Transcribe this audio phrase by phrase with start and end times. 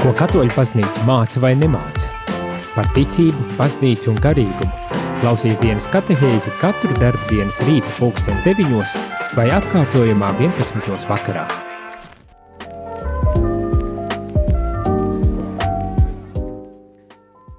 [0.00, 2.08] Ko katoļu paznīca māca vai nemāca?
[2.72, 4.96] Par ticību, paznīcu un garīgumu.
[5.20, 8.94] Klausies dienas katehēzi katru darbu dienas rītu pulksten 9
[9.36, 11.04] vai atkārtojumā 11.
[11.10, 11.44] vakarā.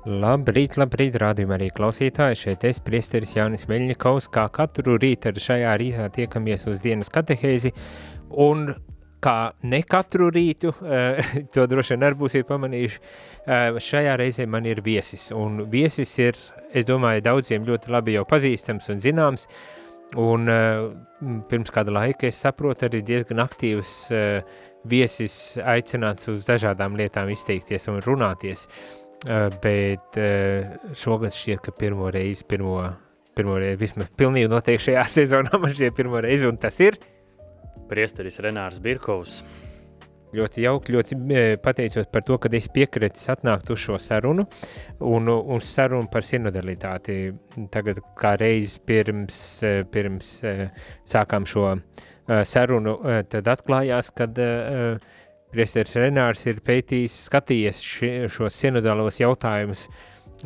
[0.09, 2.41] Labrīt, labrīt, rādījumā arī klausītāji.
[2.41, 7.75] Šeit es, priesteris Jānis Meļņikovs, kā katru rītu ar šajā rītā tiekamies uz dienas katehēzi
[8.33, 8.71] un
[9.21, 9.35] kā
[9.69, 14.81] ne katru rītu, uh, to droši vien arī būsiet pamanījuši, uh, šajā reizē man ir
[14.85, 16.39] viesis, un viesis ir,
[16.73, 19.47] es domāju, daudziem ļoti labi jau pazīstams un zināms,
[20.21, 20.89] un uh,
[21.51, 23.93] pirms kāda laika es saprotu arī diezgan aktīvs
[24.91, 28.65] viesis aicināts uz dažādām lietām izteikties un runāties,
[29.61, 30.17] bet
[30.97, 32.79] šogad šķiet, ka pirmo reizi, pirmo,
[33.37, 36.97] pirmo reizi, vismaz pilnīgi noteikti šajā sezonā man šķiet pirmo reizi, un tas ir–
[37.91, 39.41] priesteris Renārs Birkovs.
[40.31, 44.45] Ļoti jauki, ļoti e, pateicos par to, ka es piekritis atnākt uz šo sarunu
[45.03, 47.17] un uz sarunu par sinodalitāti.
[47.73, 50.53] Tagad kā reiz pirms, e, pirms e,
[51.11, 51.73] sākām šo
[52.47, 52.93] sarunu,
[53.27, 54.37] tad atklājās, kad
[55.51, 57.81] priesteris Renārs ir pētījis, skatījies
[58.31, 59.89] šos sinodālos jautājumus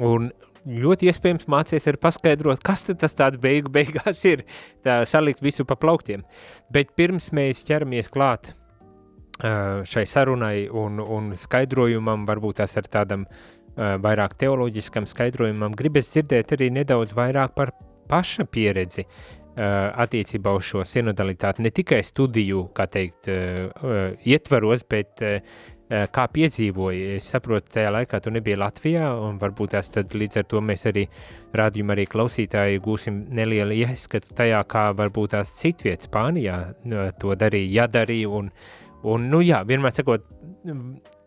[0.02, 0.31] un
[0.66, 4.45] ļoti iespējams mācies arī paskaidrot, kas tas tāds beigu beigās ir,
[4.85, 6.25] tā salikt visu pa plauktiem.
[6.73, 8.53] Bet pirms mēs ķeramies klāt
[9.36, 13.25] šai sarunai un, un skaidrojumam, varbūt tas ar tādam
[13.75, 17.73] vairāk teoloģiskam skaidrojumam, gribas dzirdēt arī nedaudz vairāk par
[18.08, 19.03] paša pieredzi
[19.55, 23.30] attiecībā uz šo sinodalitāti, ne tikai studiju, kā teikt,
[24.27, 25.23] ietvaros, bet
[25.89, 27.02] kā piedzīvoji.
[27.19, 31.05] Es saprotu, tajā laikā tu nebija Latvijā, un varbūt tās līdz ar to mēs arī
[31.55, 36.58] rādījumā arī klausītāji gūsim nelielu ieskatu tajā, kā varbūt tās citviet Spānijā
[37.22, 38.50] to darīja, ja darīja, un,
[39.03, 40.25] un, nu jā, vienmēr sakot,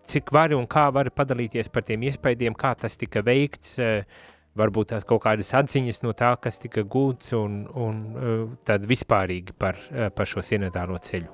[0.09, 4.25] cik vari un kā vari padalīties par tiem iespaidiem, kā tas tika veikts, eh,
[4.59, 9.55] varbūt tās kaut kādas atziņas no tā, kas tika gūts, un, un eh, tad vispārīgi
[9.55, 9.79] par,
[10.17, 11.31] par šo sinodālo ceļu.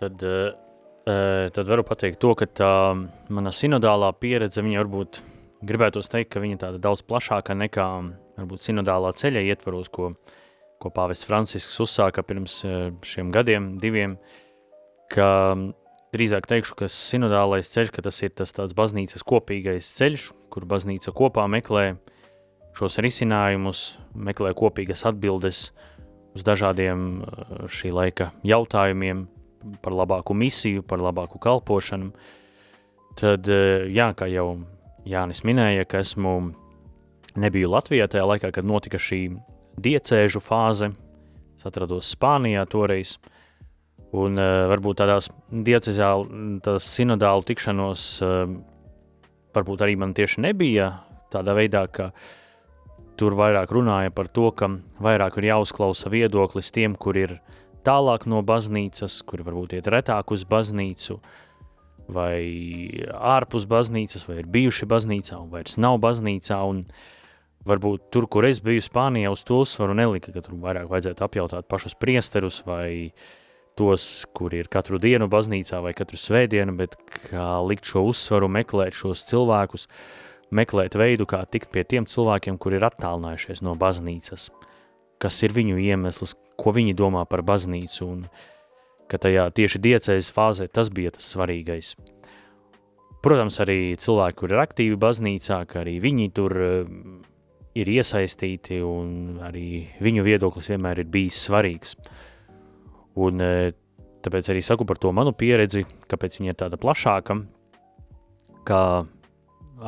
[0.00, 0.66] Tad uh
[1.06, 2.72] tad varu pateikt to, ka tā
[3.32, 5.20] mana sinodālā pieredze, viņa varbūt
[5.66, 7.88] gribētos teikt, ka viņa tāda daudz plašāka nekā
[8.40, 10.12] varbūt sinodālā ceļa ietvaros, ko,
[10.80, 12.60] ko pāvests Francisks uzsāka pirms
[13.06, 14.16] šiem gadiem, diviem,
[15.12, 15.30] ka
[16.14, 21.14] drīzāk teikšu, ka sinodālais ceļš, ka tas ir tas tāds baznīcas kopīgais ceļš, kur baznīca
[21.16, 21.94] kopā meklē
[22.78, 23.84] šos risinājumus,
[24.14, 25.68] meklē kopīgas atbildes
[26.34, 27.24] uz dažādiem
[27.70, 29.26] šī laika jautājumiem,
[29.82, 32.12] par labāku misiju, par labāku kalpošanu,
[33.18, 34.64] tad, eh, jā, kā jau
[35.06, 36.54] Jānis minēja, ka esmu
[37.36, 39.40] nebiju Latvijā tajā laikā, kad notika šī
[39.80, 40.92] diecēžu fāze,
[41.56, 43.18] es atrados Spānijā toreiz,
[44.12, 48.50] un uh, varbūt tādās diecezāli, tādās sinodālu tikšanos, uh,
[49.54, 50.90] varbūt arī man tieši nebija
[51.30, 52.10] tādā veidā, ka
[53.16, 54.68] tur vairāk runāja par to, ka
[55.00, 60.34] vairāk ir jāuzklausa viedoklis tiem, kur ir uh, tālāk no baznīcas, kuri varbūt iet retāk
[60.34, 61.20] uz baznīcu,
[62.10, 62.40] vai
[63.14, 66.84] ārpus baznīcas, vai ir bijuši baznīcā un vairs nav baznīcā, un
[67.66, 71.68] varbūt tur, kur es biju Spānijā, uz to uzsvaru nelika, ka tur vairāk vajadzētu apjautāt
[71.70, 73.12] pašus priesterus vai
[73.78, 76.96] tos, kur ir katru dienu baznīcā vai katru svētdienu, bet
[77.28, 79.86] kā likt šo uzsvaru, meklēt šos cilvēkus,
[80.56, 84.50] meklēt veidu, kā tikt pie tiem cilvēkiem, kur ir attālinājušies no baznīcas,
[85.22, 88.24] kas ir viņu iemesls, ko viņi domā par baznīcu, un
[89.10, 91.94] ka tajā tieši diecēs fāzē tas bija tas svarīgais.
[93.24, 96.90] Protams, arī cilvēki, kur ir aktīvi baznīcā, ka arī viņi tur uh,
[97.76, 101.96] ir iesaistīti, un arī viņu viedoklis vienmēr ir bijis svarīgs.
[103.20, 103.68] Un uh,
[104.24, 107.36] tāpēc arī saku par to manu pieredzi, kāpēc viņa ir tāda plašāka,
[108.68, 108.82] ka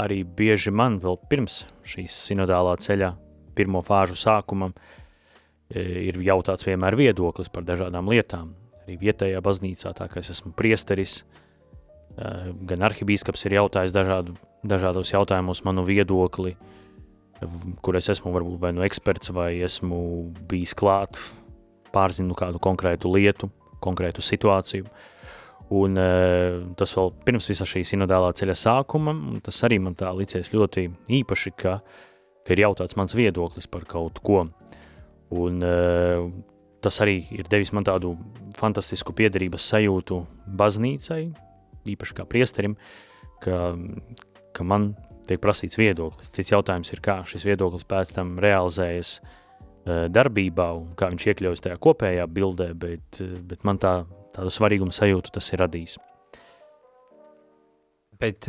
[0.03, 3.15] arī bieži man vēl pirms šīs sinodālā ceļa
[3.57, 5.02] pirmo fāžu sākumam uh,
[5.75, 8.53] ir jautāts vienmēr viedoklis par dažādām lietām.
[8.83, 14.35] Arī vietējā baznīcā, tā kā es esmu priesteris, e, gan arhibīskaps ir jautājis dažādu,
[14.67, 16.57] dažādos jautājumos manu viedokli,
[17.83, 20.03] kur es esmu varbūt vai nu eksperts, vai esmu
[20.51, 21.19] bijis klāt,
[21.95, 23.51] pārzinu kādu konkrētu lietu,
[23.83, 24.87] konkrētu situāciju.
[25.73, 29.15] Un uh, tas vēl pirms visa šī sinodālā ceļa sākuma,
[29.45, 30.89] tas arī man tā licies ļoti
[31.23, 31.79] īpaši, ka,
[32.45, 34.45] ka ir jautāts mans viedoklis par kaut ko.
[35.33, 36.27] Un uh,
[36.85, 38.15] tas arī ir devis man tādu
[38.59, 40.19] fantastisku piederības sajūtu
[40.59, 41.23] baznīcai,
[41.89, 42.77] īpaši kā priesterim,
[43.43, 43.73] ka,
[44.53, 44.93] ka man
[45.29, 46.33] tiek prasīts viedoklis.
[46.35, 51.67] Cits jautājums ir, kā šis viedoklis pēc tam realizējas uh, darbībā un kā viņš iekļaujas
[51.67, 54.03] tajā kopējā bildē, bet, uh, bet man tā,
[54.37, 55.99] tādu svarīgumu sajūtu tas ir radījis.
[58.23, 58.47] bet,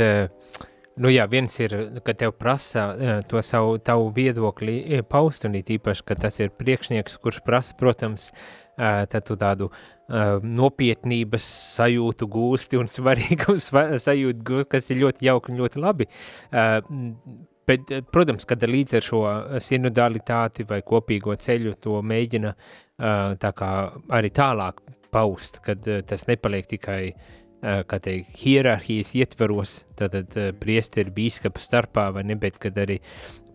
[1.02, 1.74] nu jā, viens ir,
[2.06, 2.88] ka tev prasa
[3.30, 8.30] to savu, tavu viedokli paust, un it īpaši, ka tas ir priekšnieks, kurš prasa, protams,
[8.76, 9.70] tad tu tādu
[10.44, 11.48] nopietnības
[11.78, 16.10] sajūtu gūsti un svarīgu sajūtu gūsti, kas ir ļoti jauki un ļoti labi.
[17.64, 19.22] Bet, protams, kad līdz ar šo
[19.64, 22.52] sinodalitāti vai kopīgo ceļu to mēģina
[23.40, 23.70] tā kā
[24.14, 30.52] arī tālāk paust, kad tas nepaliek tikai uh, Eh, kā teikt, hierarhijas ietveros, tātad eh,
[30.58, 33.00] priesteri bīskapu starpā, vai ne, bet kad arī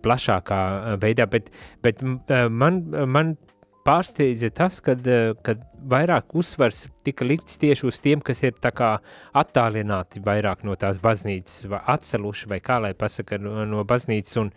[0.05, 1.51] plašākā eh, veidā, bet,
[1.85, 3.37] bet man, man
[3.85, 5.05] pārsteidza tas, kad,
[5.45, 8.95] kad vairāk uzsvars tika likts tieši uz tiem, kas ir tā kā
[9.37, 14.53] attālināti vairāk no tās baznīcas, vai atceluši, vai kā lai pasaka, no, no baznīcas, un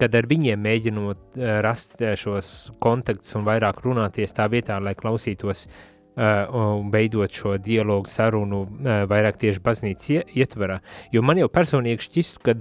[0.00, 5.99] kad ar viņiem mēģinot rast šos kontaktus un vairāk runāties tā vietā, lai klausītos Uh,
[6.20, 10.80] un veidot šo dialogu, sarunu uh, vairāk tieši baznīcas ietverā.
[11.14, 12.60] Jo man jau personīgi šķist, ka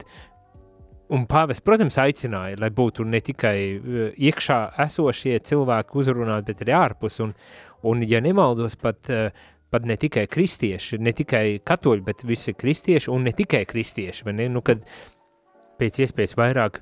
[1.10, 6.76] Un pāvests, protams, aicināja, lai būtu ne tikai uh, iekšā esošie cilvēki uzrunāti, bet arī
[6.78, 7.18] ārpus.
[7.26, 7.32] Un,
[7.90, 9.10] un ja nemaldos, pat,
[9.74, 14.30] pat ne tikai kristieši, ne tikai katoļi, bet visi kristieši un ne tikai kristieši.
[14.38, 14.52] Ne?
[14.54, 14.86] Nu, kad
[15.82, 16.78] pēc iespējas vairāk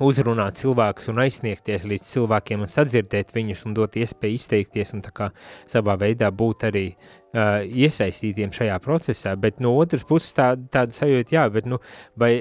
[0.00, 5.12] uzrunāt cilvēkus un aizsniegties līdz cilvēkiem un sadzirdēt viņus un dot iespēju izteikties un tā
[5.14, 5.28] kā
[5.68, 11.36] savā veidā būt arī uh, iesaistītiem šajā procesā, bet no otras puses tā, tāda sajūta,
[11.36, 11.80] jā, bet nu,
[12.16, 12.32] vai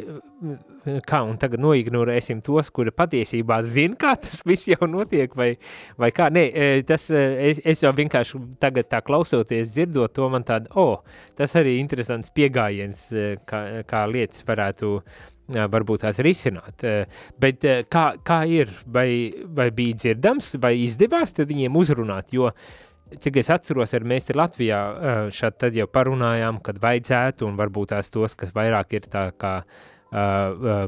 [1.05, 5.51] kā, un tagad noignorēsim tos, kuri patiesībā zina, kā tas viss jau notiek, vai,
[5.99, 6.45] vai kā, nē,
[6.87, 11.53] tas, es, es jau vienkārši tagad tā klausoties, dzirdot to, man tāda, o, oh, tas
[11.59, 13.09] arī interesants piegājiens,
[13.49, 14.97] kā, kā lietas varētu
[15.51, 16.85] varbūt tās risināt.
[17.41, 19.09] Bet kā, kā ir, vai,
[19.45, 22.51] vai bija dzirdams, vai izdevās viņiem uzrunāt, jo
[23.19, 24.81] cik es atceros, ar mēs te Latvijā
[25.35, 29.55] šad tad jau parunājām, kad vajadzētu, un varbūt tās tos, kas vairāk ir tā kā
[29.65, 30.85] uh,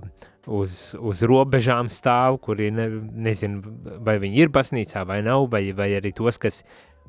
[0.48, 2.88] uz, uz robežām stāv, kuri ne,
[3.28, 6.64] nezinu, vai viņi ir baznīcā vai nav, vai, vai arī tos, kas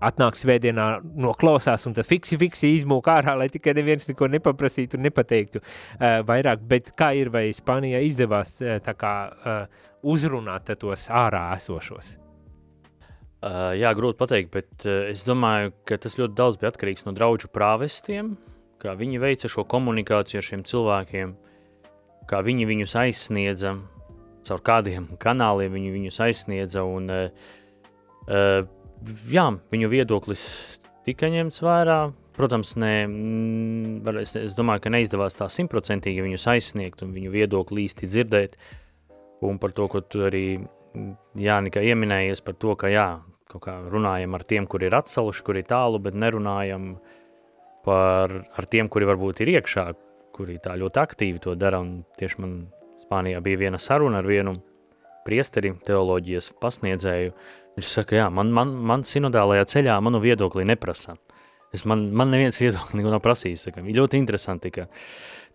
[0.08, 0.88] atnāk svētdienā,
[1.24, 6.20] noklausās un tad fiksi, fiksi izmūk ārā, lai tikai neviens neko nepaprasītu un nepateiktu uh,
[6.28, 6.64] vairāk.
[6.70, 12.18] Bet kā ir, vai Spānijā izdevās uh, tā kā uh, uzrunāt tos ārā esošos?
[13.44, 17.12] Uh, jā, grūti pateikt, bet uh, es domāju, ka tas ļoti daudz bija atkarīgs no
[17.12, 18.30] draugu prāvestiem,
[18.80, 21.34] kā viņi veica šo komunikāciju ar šiem cilvēkiem,
[22.30, 23.74] kā viņi viņus aizsniedza,
[24.48, 26.86] caur kādiem kanāliem viņi viņus aizsniedza.
[26.88, 27.52] Un, uh,
[28.28, 28.64] uh,
[29.30, 30.44] jā, viņu viedoklis
[31.06, 31.98] tika ņemts vērā.
[32.34, 32.94] Protams, ne,
[34.20, 38.56] es, es domāju, ka neizdevās tā simtprocentīgi viņus aizsniegt un viņu viedokli īsti dzirdēt.
[39.46, 40.46] Un par to, ko tu arī
[41.38, 43.08] Jānika ieminējies par to, ka jā,
[43.50, 46.94] kaut kā runājam ar tiem, kuri ir atsaluši, kuri ir tālu, bet nerunājam
[47.86, 49.88] par ar tiem, kuri varbūt ir iekšā,
[50.34, 51.82] kuri tā ļoti aktīvi to dara.
[51.84, 52.56] Un tieši man
[53.04, 54.56] Spānijā bija viena saruna ar vienu
[55.26, 57.34] priesteri, teoloģijas pasniedzēju,
[57.74, 61.16] Viņš saka, jā, man, man, man sinodālajā ceļā manu viedokli neprasa.
[61.74, 63.66] Es man, man neviens viedokli nav prasījis.
[63.66, 63.82] Saka.
[63.82, 64.86] Ļoti interesanti, ka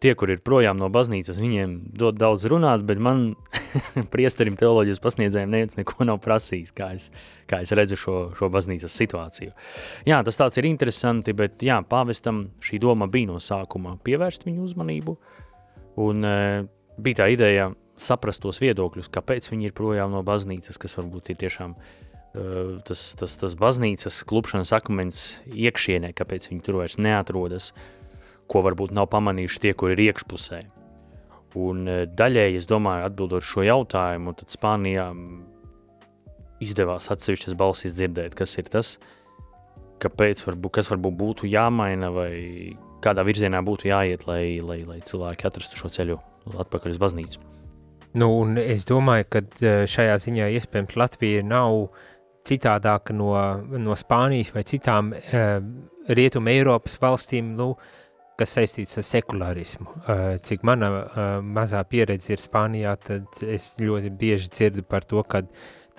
[0.03, 3.37] tie, kur ir projām no baznīcas, viņiem dod daudz runāt, bet man,
[4.13, 7.07] priesterim, teoloģijas pasniedzējiem, neviens neko nav prasījis, kā es,
[7.47, 9.55] kā es redzu šo, šo baznīcas situāciju.
[10.09, 14.67] Jā, tas tāds ir interesanti, bet jā, pāvestam šī doma bija no sākuma pievērst viņu
[14.67, 15.15] uzmanību,
[16.03, 16.35] un e,
[16.99, 21.39] bija tā ideja saprast tos viedokļus, kāpēc viņi ir projām no baznīcas, kas varbūt ir
[21.41, 27.71] tiešām uh, tas, tas, tas baznīcas klupšanas akmens iekšienē, kāpēc viņi tur vairs neatrodas,
[28.49, 30.63] ko varbūt nav pamanījuši tie, kur ir iekšpusē.
[31.59, 35.07] Un daļēji, es domāju, atbildot šo jautājumu, tad Spānijā
[36.61, 38.97] izdevās atsevišķas balsis dzirdēt, kas ir tas,
[40.03, 42.33] kāpēc varbūt, kas varbūt būtu jāmaina vai
[43.01, 46.19] kādā virzienā būtu jāiet, lai, lai, lai cilvēki atrastu šo ceļu
[46.61, 47.41] atpakaļ uz baznīcu.
[48.19, 49.41] Nu, un es domāju, ka
[49.89, 52.07] šajā ziņā iespējams Latvija nav uh,
[52.47, 53.33] citādāka no,
[53.79, 55.57] no Spānijas vai citām uh,
[56.09, 57.73] Rietumu Eiropas valstīm, nu,
[58.39, 59.89] kas saistīts ar sekulārismu.
[59.89, 65.23] Uh, cik mana uh, mazā pieredze ir Spānijā, tad es ļoti bieži dzirdu par to,
[65.27, 65.43] ka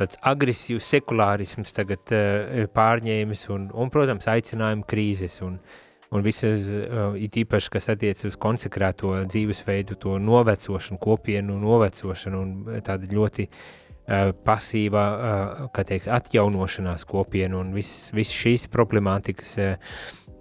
[0.00, 5.61] tāds agresīvs sekulārisms tagad uh, ir pārņēmis un, un, protams, aicinājuma krīzes un,
[6.11, 12.82] un visas, uh, it īpaši, kas attiec uz konsekrēto dzīvesveidu, to novecošanu, kopienu novecošanu un
[12.87, 15.05] tāda ļoti uh, Eh, pasīvā
[15.71, 19.76] eh, teikt, atjaunošanās kopiena un visas vis šīs problemātikas, eh,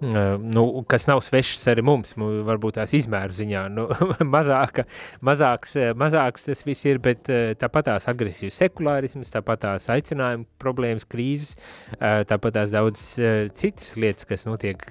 [0.00, 3.66] nu, kas nav svešas arī mums, varbūt tās izmēru ziņā.
[3.74, 3.84] Nu,
[4.34, 4.86] mazāka,
[5.26, 7.28] mazāks, mazāks tas viss ir, bet
[7.60, 11.60] tāpat tās agresīvas sekulārisms, tāpat tās aicinājuma problēmas, krīzes,
[12.00, 13.04] tāpat tās daudz
[13.60, 14.88] citas lietas, kas notiek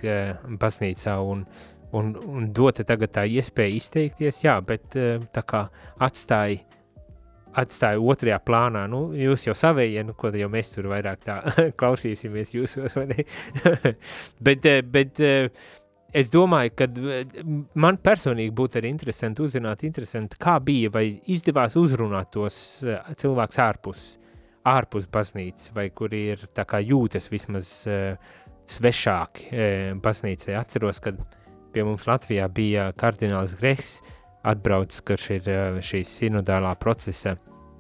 [0.61, 1.47] baznīcā un,
[1.89, 5.65] un, un dota tagad tā iespēja izteikties, jā, bet tā kā
[5.97, 6.69] atstāja
[7.59, 8.85] atstāju otrajā plānā.
[8.91, 11.39] Nu, jūs jau savējie, nu, ko jau mēs tur vairāk tā
[11.79, 13.25] klausīsimies jūsos, vai ne?
[14.49, 15.21] bet, bet
[16.09, 16.89] es domāju, ka
[17.79, 22.59] man personīgi būtu arī interesanti uzzināt, interesanti, kā bija, vai izdevās uzrunāt tos
[23.21, 24.05] cilvēkus ārpus,
[24.69, 27.73] ārpus baznīcas, vai kur ir tā kā jūtas vismaz
[28.69, 29.49] svešāki
[30.03, 30.55] baznīcai.
[30.59, 31.17] Atceros, kad
[31.73, 33.99] pie mums Latvijā bija kardināls Grehs,
[34.47, 37.35] atbraucis, kurš ir eh, šīs sinodālā procesa,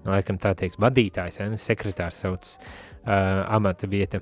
[0.07, 4.21] laikam tā teikt, vadītājs, ja, sekretārs sauc uh, amata vieta.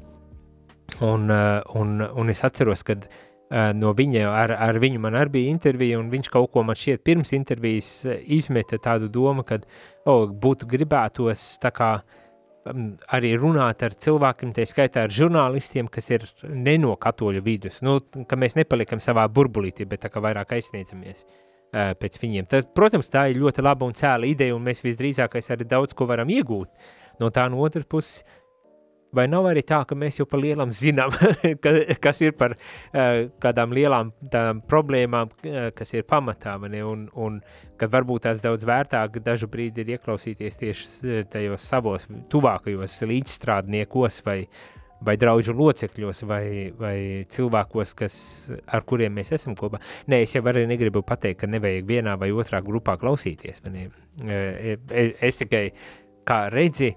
[1.03, 5.37] Un, uh, un, un es atceros, kad uh, no viņa, ar, ar viņu man arī
[5.37, 7.91] bija intervija, un viņš kaut ko man šķiet pirms intervijas
[8.23, 9.59] izmeta tādu domu, ka,
[10.07, 11.91] oh, būtu gribētos tā kā
[12.71, 17.83] um, arī runāt ar cilvēkiem, tā skaitā ar žurnālistiem, kas ir ne no katoļu vidus,
[17.85, 21.27] nu, ka mēs nepalikam savā burbulītī, bet tā kā vairāk aizsniedzamies.
[21.27, 22.47] Uh, pēc viņiem.
[22.49, 26.07] Tad, protams, tā ir ļoti laba un cēla ideja, un mēs visdrīzākais arī daudz ko
[26.09, 26.91] varam iegūt.
[27.19, 28.21] No tā no otras puses,
[29.15, 31.13] vai nav arī tā, ka mēs jau par lielām zinām,
[32.05, 32.57] kas ir par
[33.43, 34.11] kādām lielām
[34.69, 35.31] problēmām,
[35.75, 37.39] kas ir pamatā, ne, un, un
[37.79, 44.41] ka varbūt tās daudz vērtāk dažu brīdi ir ieklausīties tieši tajos savos tuvākajos līdzstrādniekos vai
[44.43, 46.43] uh, vai draugu locekļos, vai,
[46.77, 46.97] vai
[47.33, 48.15] cilvēkos, kas,
[48.65, 49.81] ar kuriem mēs esam kopā.
[50.09, 53.61] Nē, es jau arī negribu pateikt, ka nevajag vienā vai otrā grupā klausīties.
[53.67, 54.77] E,
[55.27, 55.63] es tikai
[56.27, 56.93] kā redzi,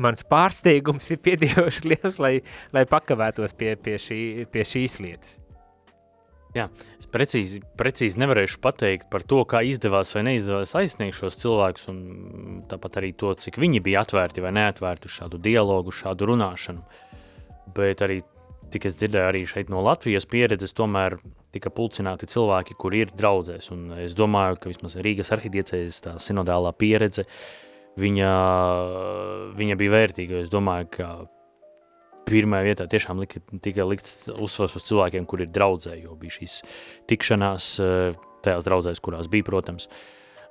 [0.00, 2.36] mans pārsteigums ir pietiekoši liels, lai,
[2.74, 4.20] lai pakavētos pie, pie, šī,
[4.52, 5.40] pie šīs lietas.
[6.56, 11.88] Jā, es precīzi, precīzi nevarēšu pateikt par to, kā izdevās vai neizdevās aizsniegt šos cilvēkus,
[11.92, 11.98] un
[12.70, 17.02] tāpat arī to, cik viņi bija atvērti vai neatvērti uz šādu dialogu, šādu runāšanu.
[17.76, 18.22] Bet arī,
[18.72, 21.18] cik es dzirdēju, arī šeit no Latvijas pieredzes, tomēr
[21.52, 23.68] tika pulcināti cilvēki, kur ir draudzēs.
[23.76, 27.26] Un es domāju, ka vismaz Rīgas arhidiecēs tā sinodālā pieredze,
[28.00, 28.32] viņa,
[29.60, 30.40] viņa bija vērtīga.
[30.46, 31.10] Es domāju, ka
[32.26, 36.60] pirmajā vietā tiešām lika, tika likts uzsvars uz cilvēkiem, kur ir draudzē, jo bija šīs
[37.10, 39.88] tikšanās eh, tajās draudzēs, kurās bija, protams,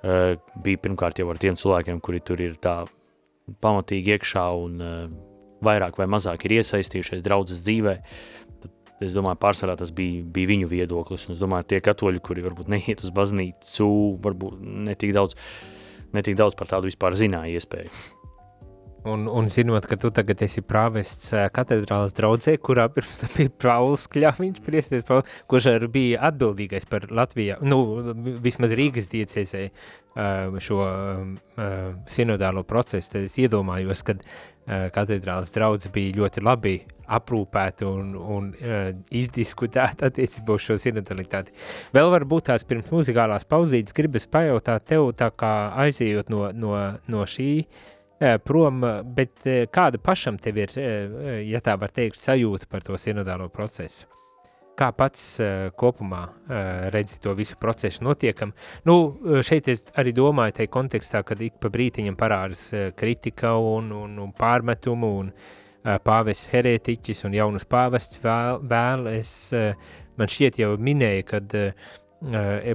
[0.02, 2.82] eh, bija pirmkārt jau ar tiem cilvēkiem, kuri tur ir tā
[3.62, 4.98] pamatīgi iekšā un eh,
[5.66, 8.00] vairāk vai mazāk ir iesaistījušies draudzes dzīvē,
[9.04, 12.72] es domāju, pārsvarā tas bija, bija viņu viedoklis, un es domāju, tie katoļi, kuri varbūt
[12.72, 13.90] neiet uz baznīcu,
[14.24, 15.36] varbūt netik daudz,
[16.16, 17.92] netik daudz par tādu vispār zināja iespēju.
[19.06, 24.08] Un, un zinot, ka tu tagad esi prāvests katedrālas draudzē, kurā pirms tam bija Pauls
[24.10, 25.06] Kļāviņš, priesties,
[25.52, 27.78] kurš arī bija atbildīgais par Latvijā, nu,
[28.42, 29.68] vismaz Rīgas diecēzē
[30.66, 30.82] šo
[32.10, 34.26] sinodālo procesu, tad es iedomājos, kad
[34.66, 38.52] katedrālas draudze bija ļoti labi aprūpēta un, un
[39.14, 41.54] izdiskutēta attiecībā uz šo sinodalitāti.
[41.94, 45.52] Vēl varbūt tās pirms muzikālās pauzītes gribas pajautāt tev tā kā
[45.86, 47.84] aizējot no, no, no šī uh,
[48.20, 48.84] prom,
[49.16, 49.44] bet
[49.74, 50.76] kāda pašam tev ir,
[51.46, 54.08] ja tā var teikt, sajūta par to sinodālo procesu?
[54.76, 55.38] Kā pats
[55.80, 56.22] kopumā
[56.92, 58.52] redzi to visu procesu notiekam?
[58.84, 58.96] Nu,
[59.40, 62.66] šeit es arī domāju tajā kontekstā, kad ik pa brītiņam parādas
[63.00, 65.30] kritika un, un, un pārmetumu un
[66.04, 69.08] pāvests herētiķis un jaunus pāvests vēl, vēl.
[69.16, 69.32] Es,
[70.20, 71.56] man šķiet jau minēja, kad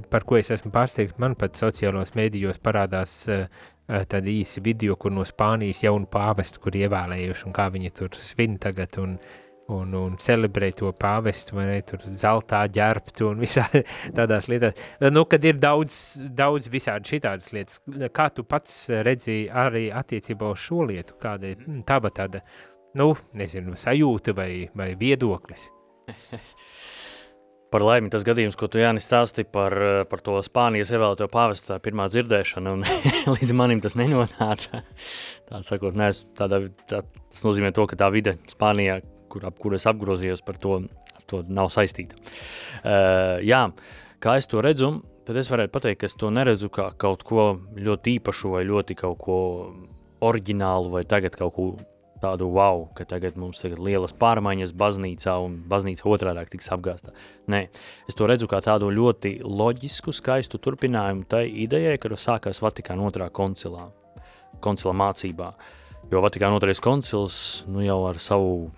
[0.09, 3.15] par ko es esmu pārsteigts, man pat sociālos mēdījos parādās
[4.11, 8.57] tādi īsi video, kur no Spānijas jaunu pāvestu, kur ievēlējuši un kā viņi tur svin
[8.61, 9.17] tagad un,
[9.71, 13.67] un, un celebrē to pāvestu, vai ne, tur zeltā ģērbtu un visā
[14.17, 14.79] tādās lietās.
[15.11, 15.97] Nu, kad ir daudz,
[16.37, 17.81] daudz visādi šitādas lietas,
[18.15, 22.43] kā tu pats redzi arī attiecībā uz šo lietu, kāda ir tava tāda,
[22.99, 25.69] nu, nezinu, sajūta vai, vai viedoklis?
[27.71, 29.71] Par laimi tas gadījums, ko tu Jānis stāsti par,
[30.11, 32.83] par to Spānijas ievēlēto pāvestu, tā pirmā dzirdēšana, un
[33.37, 34.81] līdz manim tas nenonāca.
[35.47, 38.99] Tā sakot, nes, tādā, tā, tas nozīmē to, ka tā vide Spānijā,
[39.31, 40.81] kur, ap kur es apgrozījos par to,
[41.15, 42.19] ar to nav saistīta.
[42.83, 43.63] Uh, jā,
[44.19, 44.97] kā es to redzu,
[45.27, 48.99] tad es varētu pateikt, ka es to neredzu kā kaut ko ļoti īpašu vai ļoti
[48.99, 49.39] kaut ko
[50.27, 51.71] oriģinālu vai tagad kaut ko
[52.21, 57.13] tādu wow, ka tagad mums ir lielas pārmaiņas baznīcā un baznīca otrādi tiks apgāzta.
[57.51, 57.65] Nē,
[58.09, 63.29] es to redzu kā tādu ļoti loģisku, skaistu turpinājumu tai idejai, kad sākās Vatikāna otrā
[63.33, 63.89] koncilā,
[64.61, 65.51] koncila mācībā.
[66.11, 67.37] Jo Vatikāna otrais koncils
[67.71, 68.69] nu jau ar savu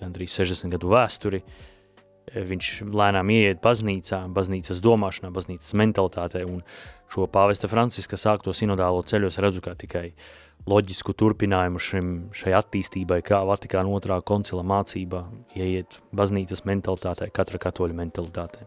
[0.00, 1.42] gandrīz 60 gadu vēsturi,
[2.30, 6.62] viņš lēnām ieiet baznīcā, baznīcas domāšanā, baznīcas mentalitātē, un
[7.10, 10.28] šo pāvesta Franciska sākto sinodālo ceļos redzu kā tikai uh,
[10.68, 15.24] loģisku turpinājumu šim, šai attīstībai, kā Vatikāna otrā koncila mācība
[15.56, 18.66] ieiet baznīcas mentalitātē, katra katoļa mentalitātē.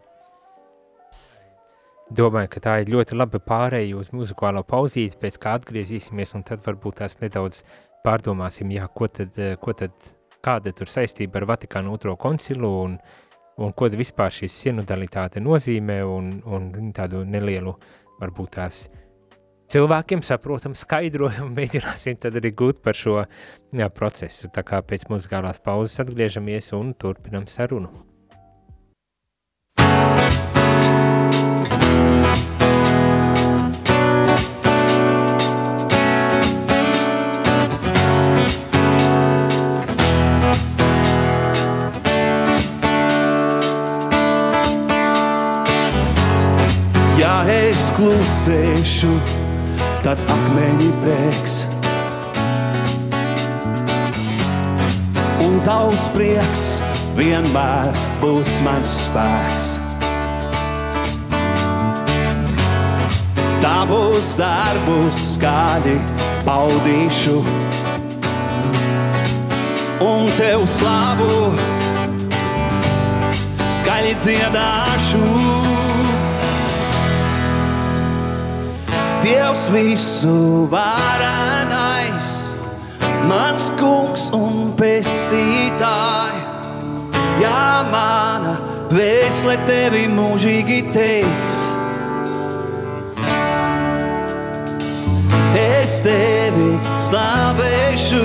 [2.10, 6.60] domāju, ka tā ir ļoti laba pārēja uz muzikālo pauzīti, pēc kā atgriezīsimies, un tad
[6.66, 7.64] varbūt tās nedaudz
[8.04, 9.92] pārdomāsim, jā, ko tad, ko tad
[10.44, 12.98] kāda tur saistība ar Vatikānu otro koncilu un,
[13.56, 17.74] un ko vispār šī sinodalitāte nozīmē un, un tādu nelielu,
[18.20, 18.84] varbūt tās
[19.74, 24.50] cilvēkiem saprotam skaidrojumu, mēģināsim tad arī gūt par šo jā, procesu.
[24.54, 27.92] Tā kā pēc muzikālās pauzes atgriežamies un turpinam sarunu.
[47.94, 49.10] Klusēšu,
[50.02, 51.54] tad akmeņi bēgs.
[55.44, 56.64] Un tavs prieks
[57.18, 59.68] vienmēr būs mans spēks.
[63.64, 65.98] Tavus darbus skaļi
[66.48, 67.36] paudīšu,
[70.04, 71.30] un tev slavu
[73.78, 75.73] skaļi dziedāšu.
[79.24, 82.44] Dievs visu varenais,
[83.24, 86.42] mans kungs un pestītāji.
[87.40, 88.52] Jā, mana
[88.92, 91.56] dvēsele tevi mūžīgi teiks.
[95.56, 96.74] Es tevi
[97.06, 98.22] slavēšu,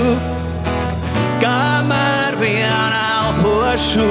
[1.40, 4.10] kamēr vien elpošu,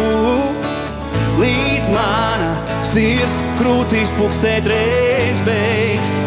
[1.38, 6.19] līdz mana sirds krūtīs pukstēt reiz beigas.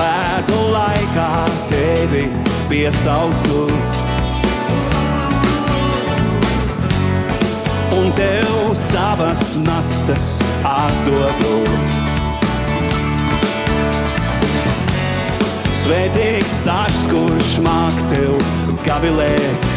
[0.00, 1.30] Bēdu laikā
[1.68, 2.24] tevi
[2.70, 3.64] piesaucu.
[7.98, 10.28] Un tev savas nastas
[10.64, 11.56] atdodu.
[15.80, 18.40] Svētīgs tas, kurš māk tev
[18.86, 19.68] gavilēt.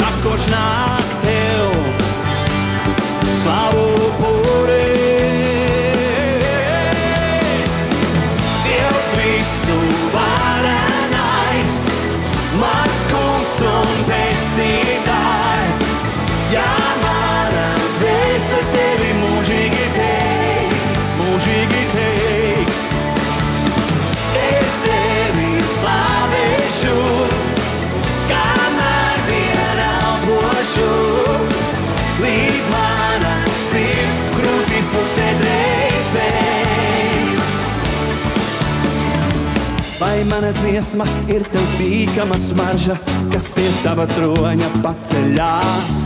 [0.00, 1.80] Tas, kurš nāk tev
[3.44, 3.88] slavu
[4.20, 5.13] pūrēt.
[40.28, 42.96] Mana dziesma ir tev tīkama smarža,
[43.32, 46.00] kas pie tava troņa paceļās?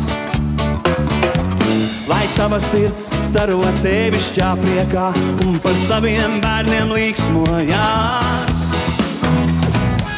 [2.09, 5.07] Lai tava sirds staro tevi šķāpriekā
[5.46, 8.66] un par saviem bērniem līksmojās.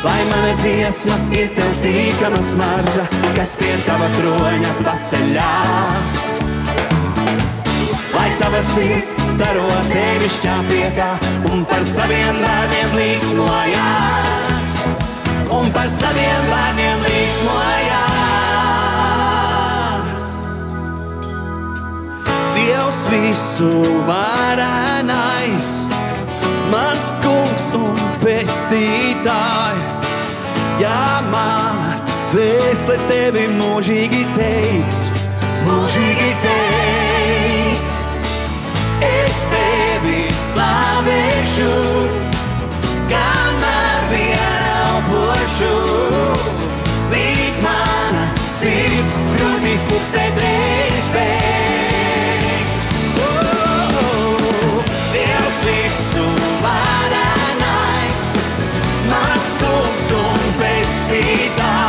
[0.01, 6.21] Lai mana dziesma ir tev tīkama smarža, kas pie tava troņa paceļās
[8.41, 11.09] tava sirds staro tevi šķāpiekā
[11.53, 14.71] un par saviem bērniem līksmojās.
[15.53, 18.01] Un par saviem bērniem līksmojās.
[22.57, 23.71] Dievs visu
[24.09, 25.69] varenais,
[26.73, 29.85] mans kungs un pestītāji,
[30.87, 31.77] jā, man
[32.33, 34.99] vēsle tevi mūžīgi teiks,
[35.69, 36.70] mūžīgi teiks
[39.53, 41.71] tevi slavēšu,
[43.11, 45.73] kamēr vien elpošu.
[47.13, 48.25] Līdz mana
[48.61, 52.79] sirds grūtīs pukstēt reiz beigs.
[55.17, 56.27] Dievs visu
[56.65, 58.25] varenais,
[59.11, 61.80] mans kungs un pestītāji.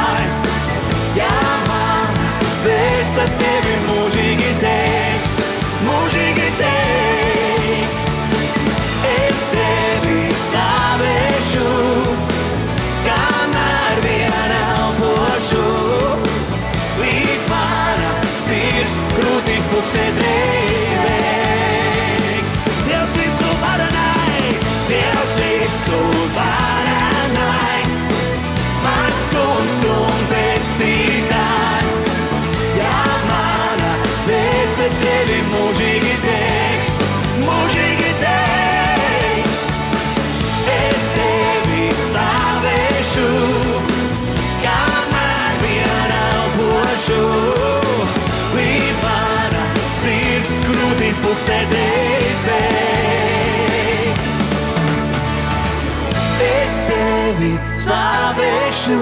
[58.91, 58.99] Slavēšu,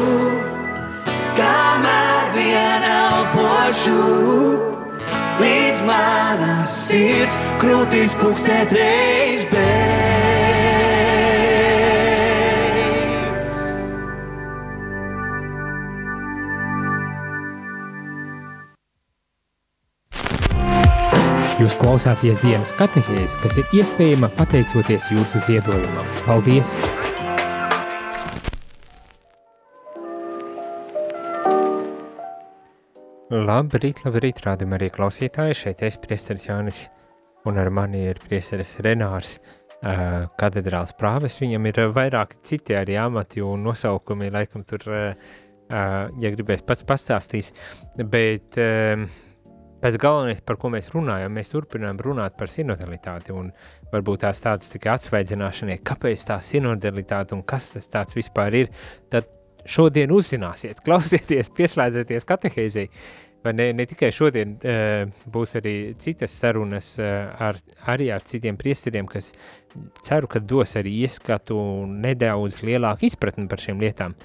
[1.37, 4.01] kamēr vien elpošu.
[5.39, 9.87] Līdz manas sirds krūtīs pukstēt reiz beigas.
[21.59, 26.07] Jūs klausāties dienas katehēs, kas ir iespējama pateicoties jūsu ziedojumam.
[26.23, 26.77] Paldies!
[33.29, 35.53] Labrīt, labrīt, rādam arī klausītāji.
[35.53, 36.79] Šeit es priesteris Jānis
[37.45, 41.37] un ar mani ir priesteris Renārs, uh, katedrāls prāves.
[41.37, 45.13] Viņam ir vairāki citi arī amati un nosaukumi, laikam tur, uh,
[45.69, 47.53] ja gribēs pats pastāstīs.
[48.01, 49.05] Bet uh,
[49.85, 53.53] pēc galvenais, par ko mēs runājam, mēs turpinām runāt par sinodalitāti un
[53.93, 58.73] varbūt tās tādas tikai atsvaidzināšanai, kāpēc tā sinodalitāte un kas tas tāds vispār ir,
[59.13, 59.29] tad
[59.67, 62.87] šodien uzzināsiet, klausieties, pieslēdzieties katehēzei.
[63.39, 67.55] Vai ne, ne tikai šodien uh, būs arī citas sarunas uh, ar,
[67.87, 69.31] arī ar citiem priesteriem, kas
[70.03, 74.17] ceru, ka dos arī ieskatu nedaudz lielāku izpratni par šiem lietām.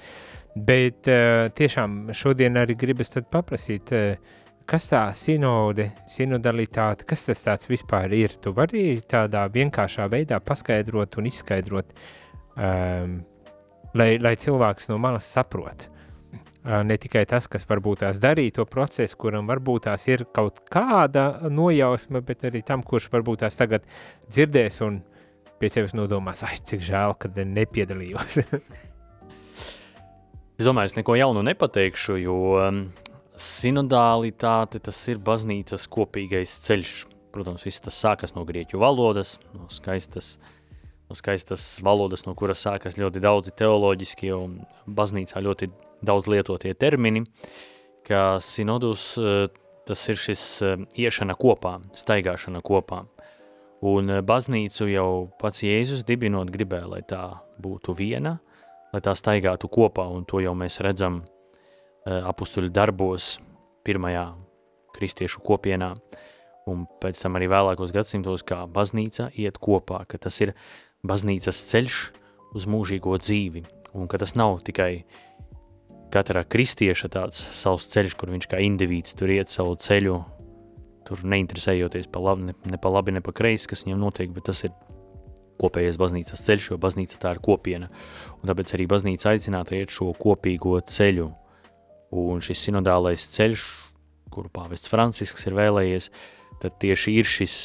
[0.55, 7.43] Bet uh, tiešām šodien arī gribas tad paprasīt, uh, kas tā sinode, sinodalitāte, kas tas
[7.45, 8.35] tāds vispār ir?
[8.41, 11.93] Tu vari tādā vienkāršā veidā paskaidrot un izskaidrot
[12.57, 13.19] um,
[13.97, 15.89] lai, lai cilvēks no malas saprot.
[16.65, 21.49] Ne tikai tas, kas varbūt tās darīja to procesu, kuram varbūt tās ir kaut kāda
[21.53, 23.85] nojausma, bet arī tam, kurš varbūt tās tagad
[24.31, 25.03] dzirdēs un
[25.61, 28.39] pie sevis nodomās, ai, cik žēl, kad nepiedalījos.
[30.57, 32.39] es domāju, es neko jaunu nepateikšu, jo
[33.37, 37.03] sinodalitāte tas ir baznīcas kopīgais ceļš.
[37.35, 40.54] Protams, viss tas sākas no grieķu valodas, no skaistas uh,
[41.13, 45.69] skaistas valodas, no kuras sākas ļoti daudzi teoloģiskie un baznīcā ļoti
[46.05, 47.25] daudz lietotie termini,
[48.05, 49.45] ka sinodus eh,
[49.85, 53.03] tas ir šis eh, iešana kopā, staigāšana kopā.
[53.85, 55.09] Un eh, baznīcu jau
[55.41, 57.23] pats Jēzus dibinot gribēja, lai tā
[57.61, 58.39] būtu viena,
[58.93, 61.23] lai tā staigātu kopā, un to jau mēs redzam
[62.05, 63.39] apustuļu darbos
[63.81, 64.27] pirmajā
[64.93, 65.95] kristiešu kopienā,
[66.69, 70.53] un pēc tam arī vēlākos gadsimtos, kā baznīca iet kopā, ka tas ir
[71.09, 71.99] baznīcas ceļš
[72.55, 73.65] uz mūžīgo dzīvi,
[73.95, 75.05] un ka tas nav tikai
[76.13, 80.19] katra kristieša tāds savs ceļš, kur viņš kā indivīds tur iet savu ceļu,
[81.05, 84.47] tur neinteresējoties pa labi, ne, ne pa labi, ne pa kreisi, kas viņam notiek, bet
[84.49, 84.73] tas ir
[85.61, 87.89] kopējais baznīcas ceļš, jo baznīca tā ir kopiena,
[88.39, 91.29] un tāpēc arī baznīca aicināta iet šo kopīgo ceļu,
[92.15, 93.67] un šis sinodālais ceļš,
[94.33, 96.09] kuru pāvests Francisks ir vēlējies,
[96.63, 97.55] tad tieši ir šis,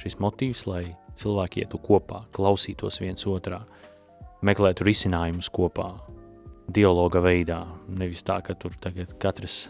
[0.00, 0.84] šis motīvs, lai
[1.20, 3.62] cilvēki ietu kopā, klausītos viens otrā,
[4.44, 5.92] meklētu risinājumus kopā,
[6.68, 9.66] dialoga veidā, nevis tā, ka tur tagad katrs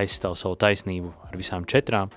[0.00, 2.12] aizstāv savu taisnību ar visām četrām,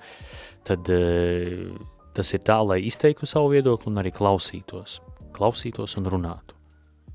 [0.66, 1.70] tad e,
[2.16, 5.00] tas ir tā, lai izteiktu savu viedokli un arī klausītos,
[5.36, 6.56] klausītos un runātu,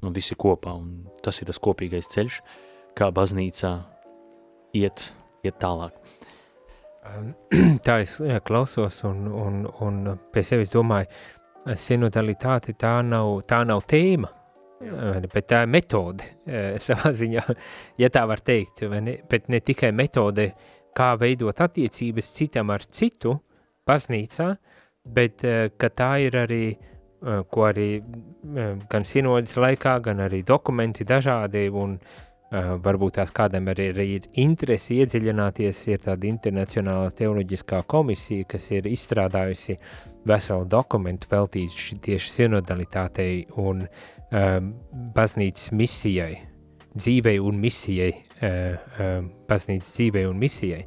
[0.05, 2.41] un visi kopā, un tas ir tas kopīgais ceļš,
[2.97, 3.73] kā baznīcā
[4.77, 5.09] iet,
[5.45, 5.97] iet tālāk.
[7.85, 10.01] tā es klausos un, un, un
[10.33, 11.09] pie sevis domāju,
[11.77, 14.29] sinodalitāte tā nav, tā nav tēma,
[15.33, 16.27] bet tā ir metode
[16.85, 17.45] savā ziņā,
[18.01, 19.17] ja tā var teikt, ne?
[19.29, 20.51] bet ne tikai metode,
[20.97, 23.37] kā veidot attiecības citam ar citu
[23.87, 24.49] baznīcā,
[25.07, 25.45] bet
[25.79, 26.65] ka tā ir arī,
[27.21, 27.91] ko arī
[28.91, 34.05] gan sinodas laikā, gan arī dokumenti dažādi un uh, Uh, varbūt tās kādam arī, arī
[34.17, 39.77] ir interesi iedziļināties, ir tāda internacionāla teoloģiskā komisija, kas ir izstrādājusi
[40.27, 44.67] veselu dokumentu veltītu tieši sinodalitātei un um,
[45.15, 46.33] baznīcas misijai,
[46.91, 50.83] dzīvei un misijai, uh, um, baznīcas dzīvei un misijai.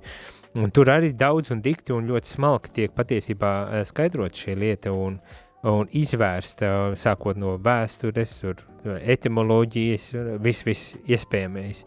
[0.61, 4.93] Un tur arī daudz un dikti un ļoti smalki tiek patiesībā uh, skaidrot šī lieta
[4.93, 6.65] un uh, un izvērst,
[7.01, 8.35] sākot no vēstures,
[8.85, 10.09] etimoloģijas,
[10.45, 11.85] viss, viss iespējamais,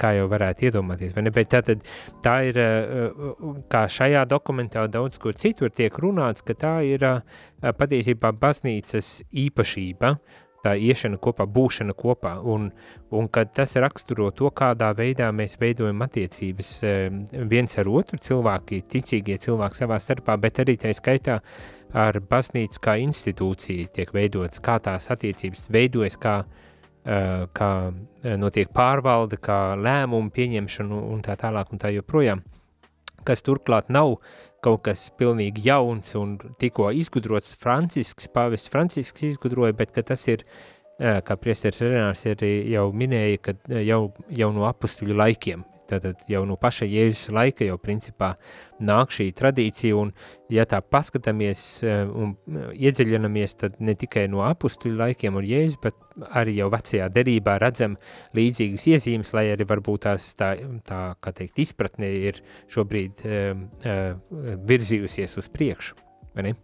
[0.00, 1.12] kā jau varētu iedomāties.
[1.16, 1.84] Bet tātad,
[2.24, 2.60] tā ir,
[3.72, 7.04] kā šajā dokumentā daudz kur citur tiek runāts, ka tā ir
[7.60, 10.14] patiesībā baznīcas īpašība,
[10.64, 12.70] tā iešana kopā, būšana kopā, un,
[13.12, 16.70] un kad tas raksturo to, kādā veidā mēs veidojam attiecības
[17.52, 21.42] viens ar otru, cilvēki, ticīgie cilvēki savā starpā, bet arī tā skaitā
[21.94, 26.34] ar baznīcu kā institūciju tiek veidotas, kā tās attiecības veidojas, kā,
[27.54, 27.70] kā
[28.40, 32.42] notiek pārvalde, kā lēmumu pieņemšana un tā tālāk un tā joprojām.
[33.24, 34.18] Kas turklāt nav
[34.64, 40.44] kaut kas pilnīgi jauns un tikko izgudrots Francisks, pāvests Francisks izgudroja, bet tas ir
[40.98, 46.56] kā priesteris Renārs arī jau minēja, ka jau, jau no apustuļu laikiem Tātad jau no
[46.60, 48.30] paša Jēzus laika jau principā
[48.84, 50.12] nāk šī tradīcija, un
[50.52, 55.76] ja tā paskatāmies eh, un eh, iedziļinamies, tad ne tikai no apustuļu laikiem un Jēzus,
[55.84, 56.00] bet
[56.40, 57.98] arī jau vecajā derībā redzam
[58.38, 60.54] līdzīgas iezīmes, lai arī varbūt tās tā,
[60.88, 62.40] tā kā teikt, izpratne ir
[62.72, 65.98] šobrīd uh, uh, virzījusies uz priekšu,
[66.36, 66.56] vai ne?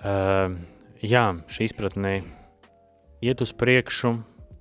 [0.00, 0.56] Uh,
[1.04, 2.20] jā, šī izpratne
[3.20, 4.14] iet uz priekšu,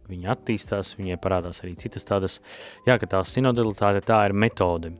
[0.10, 2.39] viņa attīstās, viņai parādās arī citas tādas,
[2.88, 4.93] jā, ka tā sinodalitāte tā ir metode.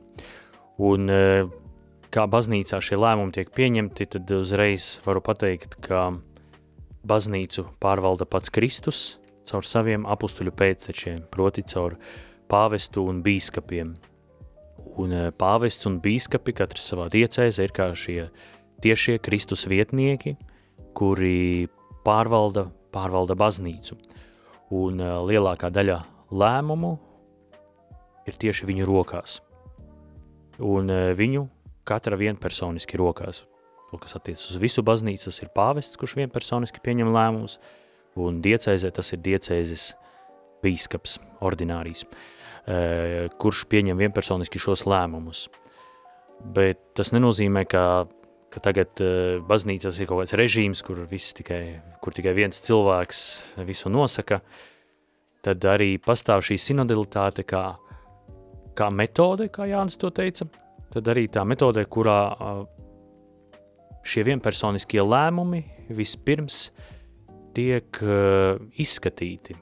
[0.80, 1.22] Un e,
[2.14, 6.10] kā baznīcā šie lēmumi tiek pieņemti, tad uzreiz varu pateikt, ka
[7.06, 9.18] baznīcu pārvalda pats Kristus
[9.48, 11.96] caur saviem apustuļu pēctečiem, proti caur
[12.50, 13.94] pāvestu un bīskapiem.
[15.00, 18.30] Un e, pāvests un bīskapi katrs savā diecēzē ir kā šie
[18.80, 20.36] tiešie Kristus vietnieki,
[20.96, 21.68] kuri
[22.06, 23.98] pārvalda, pārvalda baznīcu
[24.70, 25.98] un uh, lielākā daļa
[26.30, 26.94] lēmumu
[28.30, 29.40] ir tieši viņu rokās.
[30.62, 31.46] Un uh, viņu
[31.88, 33.44] katra vienpersoniski rokās.
[33.90, 37.58] To, kas attiecas uz visu baznīcu, tas ir pāvests, kurš vienpersoniski pieņem lēmumus,
[38.20, 39.88] un diecēzē tas ir diecēzes
[40.62, 45.48] bīskaps, ordinārijas, uh, kurš pieņem vienpersoniski šos lēmumus.
[46.54, 47.82] Bet tas nenozīmē, ka
[48.50, 51.62] ka tagad uh, baznīcās ir kaut kāds režīms, kur, tikai,
[52.02, 53.22] kur tikai viens cilvēks
[53.68, 54.40] visu nosaka,
[55.44, 57.64] tad arī pastāv šī sinodalitāte kā,
[58.76, 60.48] kā metode, kā Jānis to teica,
[60.90, 62.62] tad arī tā metode, kurā uh,
[64.06, 65.62] šie vienpersoniskie lēmumi
[65.94, 66.68] vispirms
[67.54, 69.56] tiek uh, izskatīti.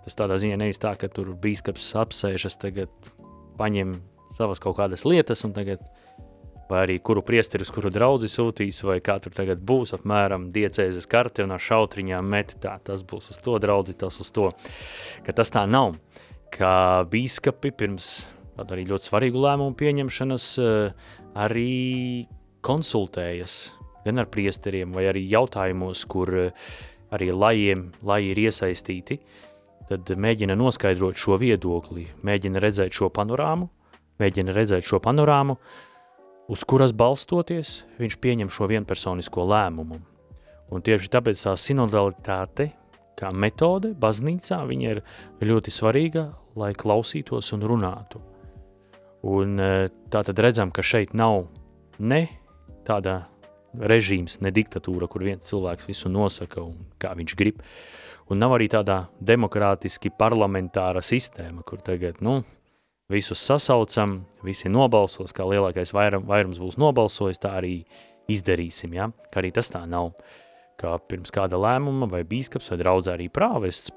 [0.00, 3.12] Tas tādā ziņā nevis tā, ka tur bīskaps apsēžas, tagad
[3.60, 3.98] paņem
[4.38, 6.29] savas kaut kādas lietas un tagad uh,
[6.70, 11.08] vai arī kuru priesteri uz kuru draudzi sūtīs, vai kā tur tagad būs, apmēram diecēzes
[11.10, 14.50] karte un ar šautriņām met tā, tas būs uz to draudzi, tas uz to,
[15.26, 15.96] ka tas tā nav,
[16.54, 18.12] ka bīskapi pirms
[18.54, 21.74] tādu arī ļoti svarīgu lēmumu pieņemšanas eh, arī
[22.66, 23.58] konsultējas
[24.04, 26.72] gan ar priesteriem, vai arī jautājumos, kur eh,
[27.10, 29.18] arī lajiem, laji ir iesaistīti,
[29.90, 33.66] tad mēģina noskaidrot šo viedokli, mēģina redzēt šo panorāmu,
[34.22, 35.89] mēģina redzēt šo panorāmu, uh,
[36.50, 40.00] uz kuras balstoties viņš pieņem šo vienpersonisko lēmumu.
[40.70, 42.70] Un tieši tāpēc tā sinodalitāte,
[43.18, 45.02] kā metode baznīcā, viņa ir
[45.46, 48.22] ļoti svarīga, lai klausītos un runātu.
[49.30, 51.44] Un e, tā tad redzam, ka šeit nav
[51.98, 52.22] ne
[52.86, 53.24] tāda
[53.76, 57.60] režīms, ne diktatūra, kur viens cilvēks visu nosaka un kā viņš grib,
[58.30, 62.40] un nav arī tādā demokrātiski parlamentāra sistēma, kur tagad, nu,
[63.10, 67.80] visus sasaucam, visi nobalsos, kā lielākais vairum, vairums būs nobalsojis, tā arī
[68.30, 69.10] izdarīsim, ja?
[69.32, 70.12] ka arī tas tā nav.
[70.80, 73.90] Kā pirms kāda lēmuma vai bīskaps vai draudz arī prāvests,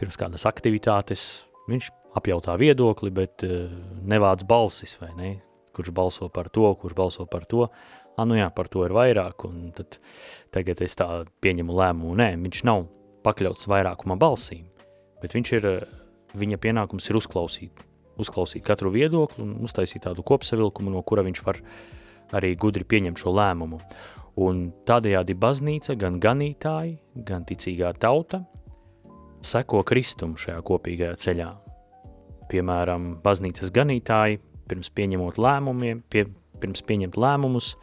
[0.00, 3.68] pirms kādas aktivitātes, viņš apjautā viedokli, bet uh,
[4.02, 5.30] nevāc balsis vai ne,
[5.76, 9.46] kurš balso par to, kurš balso par to, ah, nu jā, par to ir vairāk,
[9.46, 10.00] un tad
[10.54, 11.08] tagad es tā
[11.44, 12.88] pieņemu lēmumu, nē, viņš nav
[13.26, 14.66] pakļauts vairākuma balsīm,
[15.22, 15.72] bet viņš ir,
[16.34, 21.60] viņa pienākums ir uzklausīt uzklausīt katru viedokli un uztaisīt tādu kopsavilkumu, no kura viņš var
[22.34, 23.80] arī gudri pieņemt šo lēmumu.
[24.44, 26.96] Un tādējādi baznīca, gan ganītāji,
[27.26, 28.42] gan ticīgā tauta
[29.44, 31.50] seko Kristum šajā kopīgajā ceļā.
[32.50, 36.26] Piemēram, baznīcas ganītāji pirms pieņemot lēmumiem, pie,
[36.60, 37.74] pirms pieņemt lēmumus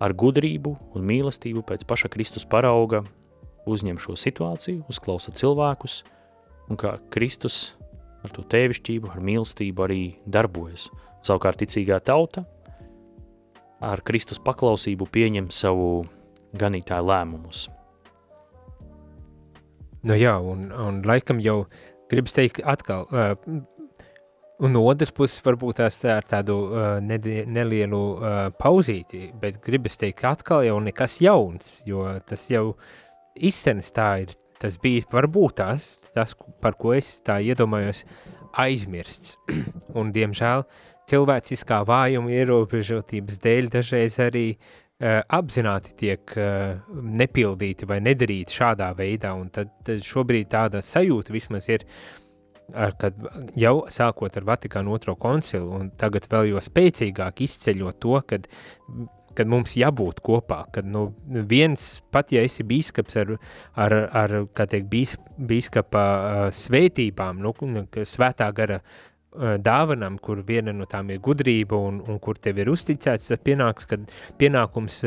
[0.00, 3.02] ar gudrību un mīlestību pēc paša Kristus parauga
[3.68, 6.00] uzņem šo situāciju, uzklausa cilvēkus,
[6.70, 7.74] un kā Kristus
[8.24, 10.88] ar to tēvišķību, ar mīlestību arī darbojas.
[11.26, 12.44] Savukārt ticīgā tauta
[13.80, 16.04] ar Kristus paklausību pieņem savu
[16.60, 17.66] ganītāju lēmumus.
[20.04, 21.64] Nu jā, un, un laikam jau
[22.10, 23.34] gribas teikt atkal, uh,
[24.60, 29.60] un no otras puses varbūt tās tā ar tādu uh, nedi, nelielu uh, pauzīti, bet
[29.64, 32.74] gribas teikt atkal jau nekas jauns, jo tas jau
[33.36, 38.04] iztenis tā ir tas bija varbūt tās, tas, par ko es tā iedomājos,
[38.58, 39.36] aizmirsts.
[39.98, 40.64] un, diemžēl,
[41.10, 46.80] cilvēciskā vājuma ierobežotības dēļ dažreiz arī uh, apzināti tiek uh,
[47.22, 51.86] nepildīti vai nedarīti šādā veidā, un tad, tad šobrīd tāda sajūta vismaz ir,
[52.74, 53.16] ar, kad
[53.58, 58.50] jau sākot ar Vatikānu otro koncilu, un tagad vēl jo spēcīgāk izceļot to, kad
[59.40, 63.36] kad mums jābūt kopā, kad nu, viens, pat ja esi bīskaps ar,
[63.80, 65.16] ar, ar kā teikt, bīs,
[65.50, 67.54] bīskapa svētībām, nu,
[68.04, 68.82] svētā gara
[69.30, 73.86] dāvanām, kur viena no tām ir gudrība un, un kur tev ir uzticēts, tad pienāks,
[73.86, 74.98] kad pienākums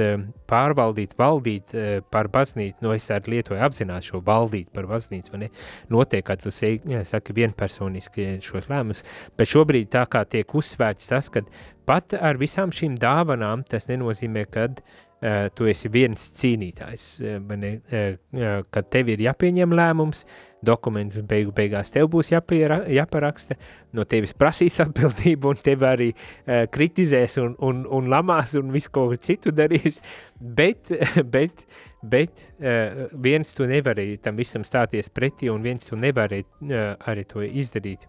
[0.47, 1.75] pārvaldīt, valdīt
[2.11, 5.49] par baznīcu, no es arī lietoju apzināt šo valdīt par baznīcu, vai ne,
[5.91, 9.03] notiek, kad tu saki vienpersoniski šos lēmumus,
[9.37, 11.43] bet šobrīd tā kā tiek uzsvērts tas, ka
[11.85, 14.81] pat ar visām šīm dāvanām tas nenozīmē, kad
[15.23, 20.25] uh, tu esi viens cīnītājs, uh, ne, uh, kad tev ir jāpieņem lēmums,
[20.63, 23.57] dokumentus beigu beigās tev būs jāpiera, jāparaksta,
[23.95, 28.93] no tevis prasīs atbildību un tev arī uh, kritizēs un, un, un lamās un visu
[28.95, 29.99] ko citu darīs,
[30.39, 30.93] bet,
[31.35, 31.65] bet,
[32.01, 37.27] bet uh, viens tu nevari tam visam stāties pretī un viens tu nevari uh, arī
[37.27, 38.07] to izdarīt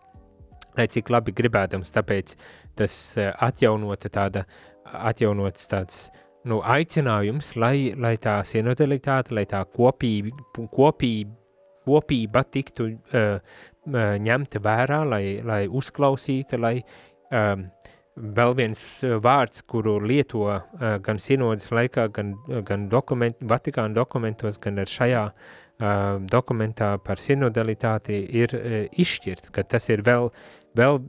[0.75, 2.35] cik labi gribēdams, tāpēc
[2.79, 4.45] tas atjaunota tāda,
[4.85, 6.09] atjaunots tāds
[6.49, 10.35] nu, aicinājums, lai, lai tā sinodalitāte, lai tā kopība,
[10.73, 11.33] kopība,
[11.85, 13.39] kopība tiktu uh,
[14.29, 16.79] ņemta vērā, lai, lai uzklausīta, lai
[17.31, 17.67] um,
[18.15, 18.83] vēl viens
[19.25, 20.63] vārds, kuru lieto uh,
[21.05, 22.35] gan sinodas laikā, gan,
[22.67, 29.67] gan dokument, Vatikāna dokumentos, gan ar šajā uh, dokumentā par sinodalitāti ir uh, izšķirts, ka
[29.69, 30.31] tas ir vēl,
[30.79, 31.01] vēl,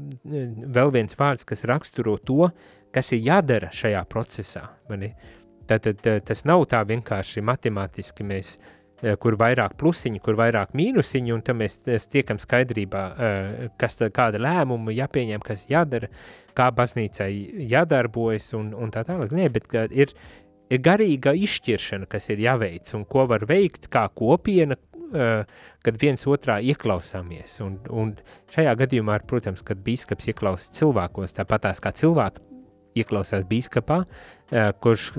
[0.78, 2.50] vēl viens vārds, kas raksturo to,
[2.96, 4.70] kas ir jādara šajā procesā.
[5.66, 8.56] Tātad tas nav tā vienkārši matemātiski mēs,
[9.22, 13.04] kur vairāk plusiņu, kur vairāk mīnusiņu, un tad mēs tiekam skaidrībā,
[13.82, 16.10] kas tad kāda lēmuma jāpieņem, kas jādara,
[16.56, 17.30] kā baznīcai
[17.74, 19.34] jādarbojas un, un tā tālāk.
[19.36, 20.14] Nē, bet ir,
[20.72, 24.80] ir garīga izšķiršana, kas ir jāveic un ko var veikt kā kopiena,
[25.12, 27.60] kad viens otrā ieklausāmies.
[27.66, 28.14] Un, un
[28.54, 32.44] šajā gadījumā, protams, kad bīskaps ieklausās cilvēkos, tāpatās kā cilvēki
[33.02, 34.04] ieklausās bīskapā,
[34.84, 35.12] kurš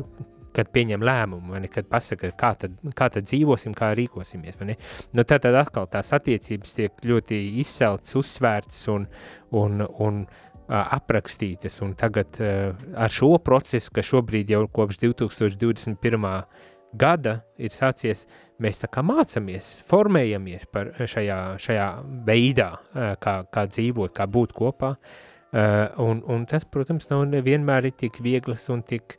[0.57, 4.59] kad pieņem lēmumu, ne, kad pasaka, kā tad, kā tad dzīvosim, kā rīkosimies.
[4.62, 9.07] Nu, tad, tad atkal tās attiecības tiek ļoti izceltas, uzsvērtas un,
[9.57, 11.81] un, un uh, aprakstītas.
[11.85, 16.33] Un tagad uh, ar šo procesu, kas šobrīd jau kopš 2021.
[16.96, 18.25] gada ir sācies,
[18.62, 21.88] mēs tā kā mācāmies, formējamies par šajā, šajā
[22.27, 24.97] veidā, uh, kā, kā dzīvot, kā būt kopā.
[24.97, 29.19] Uh, un, un tas, protams, nav vienmēr tik viegls un tik,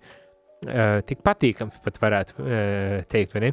[1.07, 2.45] tik patīkams, pat varētu
[3.09, 3.51] teikt, vai ne?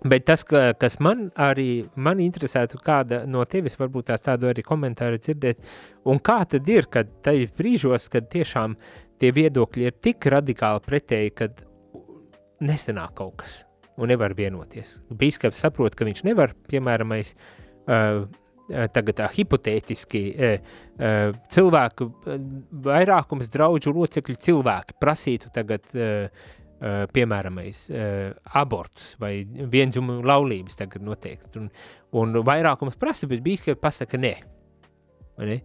[0.00, 4.64] Bet tas, ka, kas man arī man interesētu, kāda no tevis varbūt tās tādu arī
[4.64, 5.60] komentāru dzirdēt,
[6.08, 8.78] un kā tad ir, kad tajos brīžos, kad tiešām
[9.20, 11.60] tie viedokļi ir tik radikāli pretēji, kad
[12.64, 13.60] nesenāk kaut kas
[13.98, 14.98] un nevar vienoties.
[15.10, 18.28] Bīskaps saprot, ka viņš nevar, piemēram, uh,
[18.70, 20.70] Eh, tagad tā hipotētiski eh,
[21.02, 22.06] eh, cilvēku
[22.86, 25.86] vairākums draudžu locekļu cilvēki prasītu tagad,
[26.80, 27.58] piemēram,
[28.56, 31.60] abortus vai vienzumu laulības tagad noteikti.
[31.60, 31.66] Un,
[32.16, 34.32] un vairākums prasa, bet bīskapi pasaka nē.
[35.44, 35.58] Ne?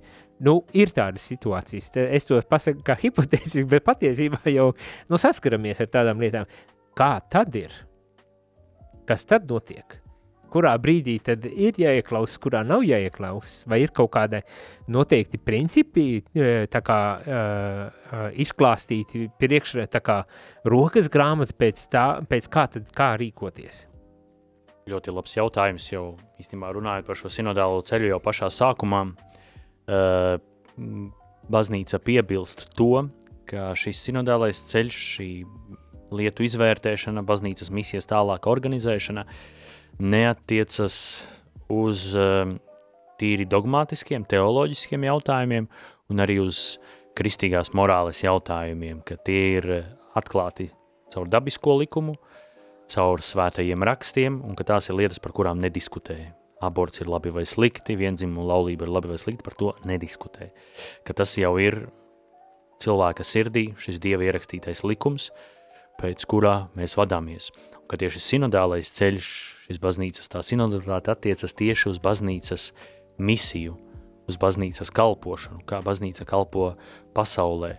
[0.43, 4.73] Nu, ir tādas situācijas, es to pasaku kā hipotētiski, bet patiesībā jau
[5.07, 6.51] nu, saskaramies ar tādām lietām.
[6.99, 7.71] Kā tad ir?
[9.05, 9.99] Kas tad notiek?
[10.55, 14.39] kurā brīdī tad ir jāieklausās, kurā nav jāieklausās, vai ir kaut kādi
[14.91, 20.21] noteikti principi, e, kā uh, izklāstīti priekšā, tā kā
[20.71, 23.83] rokas grāmata pēc tā, pēc kā tad kā rīkoties.
[24.87, 26.05] Ļoti labs jautājums, jau
[26.39, 29.03] īstenībā runājot par šo sinodālo ceļu jau pašā sākumā.
[29.85, 30.37] Uh,
[31.51, 33.07] baznīca piebilst to,
[33.49, 35.29] ka šis sinodālais ceļš, šī
[36.11, 39.61] lietu izvērtēšana, baznīcas misijas tālāka organizēšana, uh,
[39.99, 40.97] neatiecas
[41.71, 42.51] uz uh,
[43.19, 45.67] tīri dogmatiskiem, teoloģiskiem jautājumiem
[46.11, 46.77] un arī uz
[47.15, 49.69] kristīgās morāles jautājumiem, ka tie ir
[50.15, 50.69] atklāti
[51.13, 52.17] caur dabisko likumu,
[52.91, 56.19] caur svētajiem rakstiem un ka tās ir lietas, par kurām nediskutē.
[56.63, 60.49] Aborts ir labi vai slikti, viendzimuma laulība ir labi vai slikti, par to nediskutē.
[61.07, 61.85] Ka tas jau ir
[62.83, 65.29] cilvēka sirdī, šis dieva ierakstītais likums,
[66.01, 67.51] pēc kurā mēs vadāmies.
[67.81, 69.31] Un ka tieši sinodālais ceļš
[69.65, 72.69] šis baznīcas tā sinodalitāte attiecas tieši uz baznīcas
[73.17, 73.75] misiju,
[74.29, 76.73] uz baznīcas kalpošanu, kā baznīca kalpo
[77.15, 77.75] pasaulē,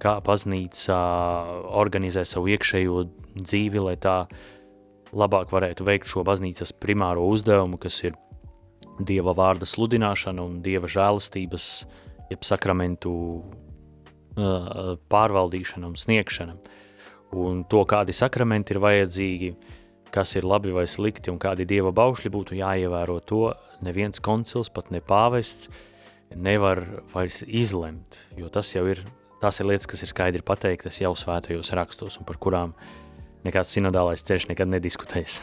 [0.00, 0.96] kā baznīca
[1.80, 3.04] organizē savu iekšējo
[3.36, 4.24] dzīvi, lai tā
[5.16, 8.18] labāk varētu veikt šo baznīcas primāro uzdevumu, kas ir
[9.00, 11.66] Dieva vārda sludināšana un Dieva žēlastības,
[12.28, 16.58] jeb sakramentu uh, pārvaldīšana un sniegšana.
[17.38, 21.92] Un to, kādi sakramenti ir vajadzīgi, uh, kas ir labi vai slikti un kādi dieva
[21.94, 23.52] baušļi būtu jāievēro, to
[23.84, 25.70] neviens koncils, pat ne pāvests,
[26.34, 26.82] nevar
[27.14, 29.02] vairs izlemt, jo tas jau ir,
[29.42, 32.76] tās ir lietas, kas ir skaidri pateiktas jau svētajos rakstos un par kurām
[33.46, 35.40] nekāds sinodālais ceļš nekad nediskutēs.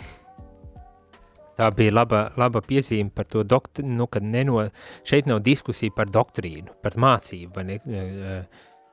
[1.57, 4.61] Tā bija laba, laba piezīme par to, doktri, nu, ka neno,
[5.07, 8.35] šeit nav diskusija par doktrīnu, par mācību, ne, ka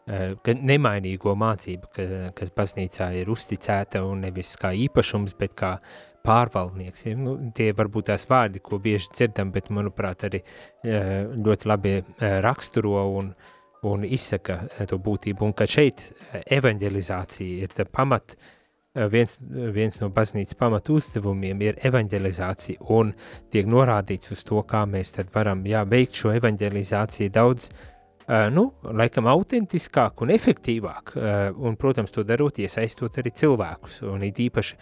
[0.06, 5.78] nemainīgo mācību, ka, kas baznīcā ir uzticēta un nevis kā īpašums, bet kā
[6.24, 7.06] pārvaldnieks.
[7.06, 7.16] Ja?
[7.16, 10.42] Nu, tie varbūt tās vārdi, ko bieži dzirdam, bet, manuprāt, arī
[10.84, 11.94] ļoti labi
[12.44, 13.32] raksturo un,
[13.84, 16.10] un izsaka to būtību, un ka šeit
[16.52, 18.36] evanģelizācija ir pamat,
[19.10, 19.40] viens,
[19.74, 23.10] viens no baznīcas pamatu uzdevumiem ir evanģelizācija, un
[23.52, 27.90] tiek norādīts uz to, kā mēs tad varam jā, veikt šo evanģelizāciju daudz, uh,
[28.26, 34.40] nu, laikam autentiskāk un efektīvāk, uh, un, protams, to darot, iesaistot arī cilvēkus, un it
[34.40, 34.78] īpaši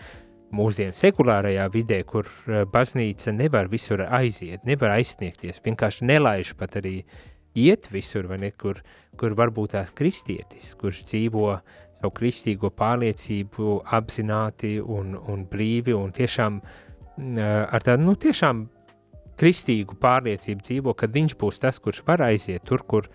[0.55, 7.01] mūsdienu sekulārajā vidē, kur uh, baznīca nevar visur aiziet, nevar aizsniegties, vienkārši nelaiž pat arī
[7.59, 8.79] iet visur, vai ne, kur,
[9.19, 11.49] kur varbūt tās kristietis, kurš dzīvo
[12.03, 16.63] savu kristīgo pārliecību apzināti un, un brīvi un tiešām
[17.39, 18.65] ar tādu, nu, tiešām
[19.41, 23.09] kristīgu pārliecību dzīvo, kad viņš būs tas, kurš var aiziet tur, kur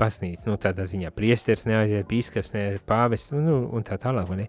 [0.00, 4.46] baznīca, nu, tādā ziņā priesteris neaiziet, bīskaps neaiziet, pāvests, nu, un tā tālāk, vai ne?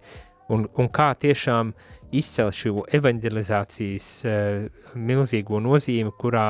[0.52, 1.72] Un, un kā tiešām
[2.18, 6.48] izcelt šo evanģelizācijas uh, milzīgo nozīmi, kurā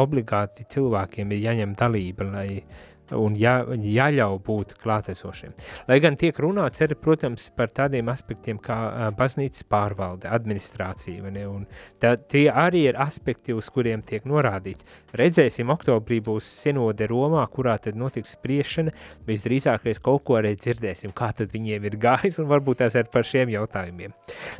[0.00, 5.54] obligāti cilvēkiem ir jāņem dalība, lai uh, un jā, jāļauj būt klātesošiem.
[5.88, 11.66] Lai gan tiek runāts arī, protams, par tādiem aspektiem kā baznīcas pārvalde, administrācija, ne, un
[12.02, 14.86] tā, tie arī ir aspekti, uz kuriem tiek norādīts.
[15.18, 18.94] Redzēsim, oktobrī būs sinode Romā, kurā tad notiks spriešana,
[19.28, 23.26] visdrīzākais kaut ko arī dzirdēsim, kā tad viņiem ir gājis, un varbūt tās ir par
[23.28, 24.14] šiem jautājumiem.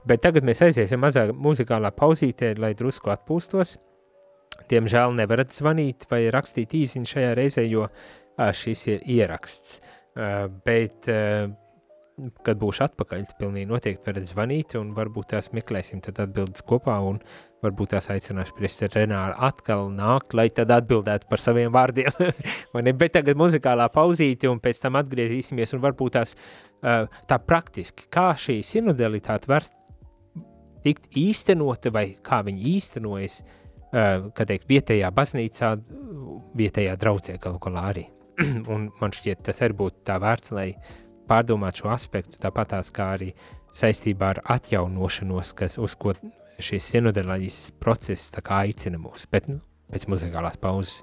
[0.09, 3.79] Bet tagad mēs aiziesim mazā muzikālā pauzītē, lai drusku atpūstos,
[4.71, 7.89] Diemžēl nevarat zvanīt vai rakstīt īsiņu šajā reizē, jo
[8.39, 9.81] šis ir ieraksts.
[10.67, 11.09] Bet,
[12.45, 17.21] kad būšu atpakaļ, pilnīgi noteikti varat zvanīt un varbūt tās meklēsim atbildes kopā un
[17.63, 22.11] varbūt tās aicināšu priesteri Renāru atkal nākt, lai tad atbildētu par saviem vārdiem.
[23.01, 26.37] Bet tagad muzikālā pauzīte un pēc tam atgriezīsimies un varbūt tās
[26.83, 29.67] tā praktiski, kā šī sinodalitāte var
[30.83, 33.43] tikt īstenota vai kā viņi īstenojas,
[33.93, 35.77] kā teikt, vietējā baznīcā,
[36.59, 38.09] vietējā draudzē galu galā arī.
[38.73, 40.69] un man šķiet, tas arī būtu tā vērts, lai
[41.31, 43.33] pārdomātu šo aspektu, tāpatās kā arī
[43.77, 46.15] saistībā ar atjaunošanos, kas uz ko
[46.63, 51.03] šis sinodēlais process aicina mūs, bet nu, pēc muzikālās pauzes.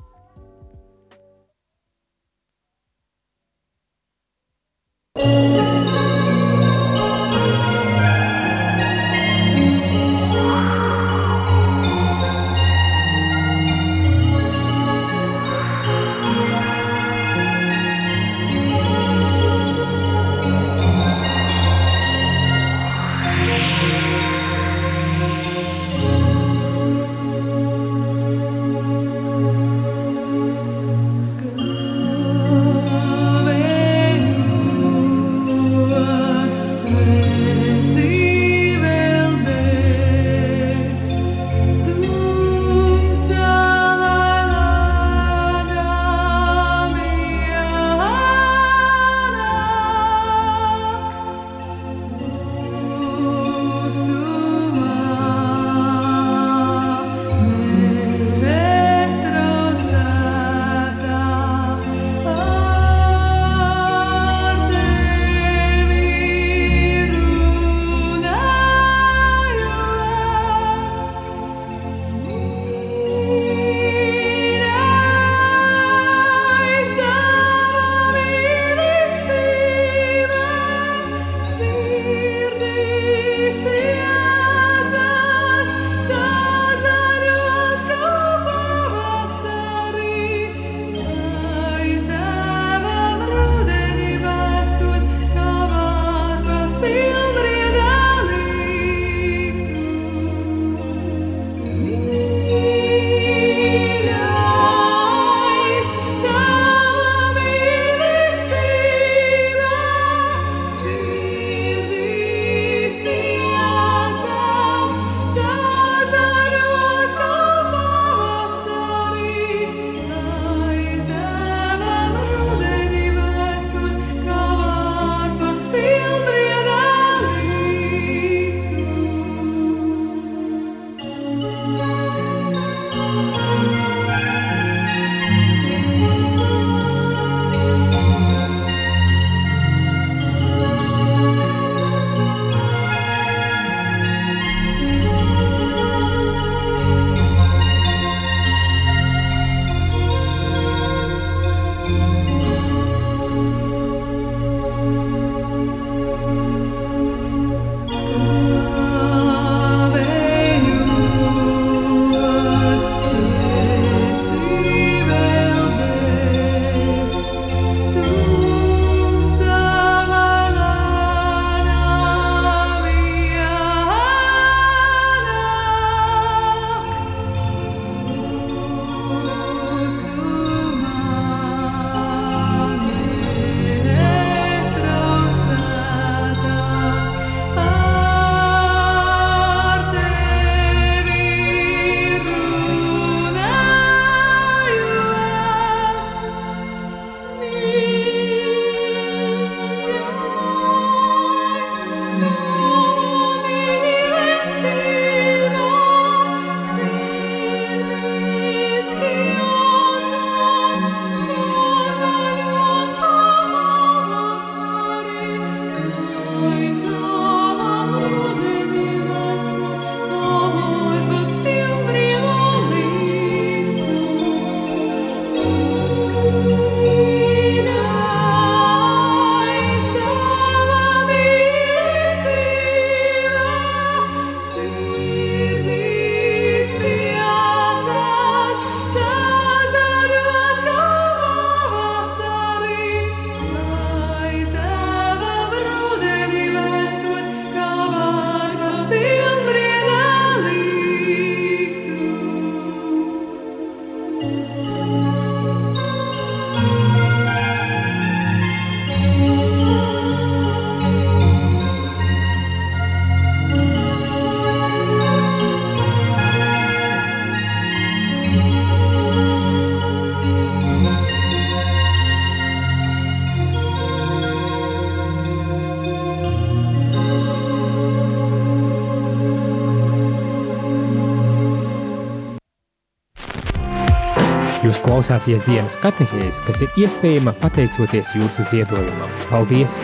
[285.00, 289.08] Klausāties dienas katehēs, kas ir iespējama pateicoties jūsu ziedojumam.
[289.30, 289.78] Paldies!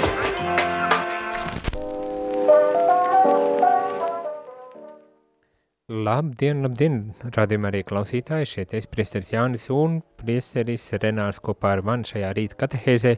[5.87, 6.99] Labdien, labdien,
[7.31, 12.65] radījumā arī klausītāji, šeit es priesteris Jānis un priesteris Renārs kopā ar mani šajā rīta
[12.65, 13.15] katehēzē.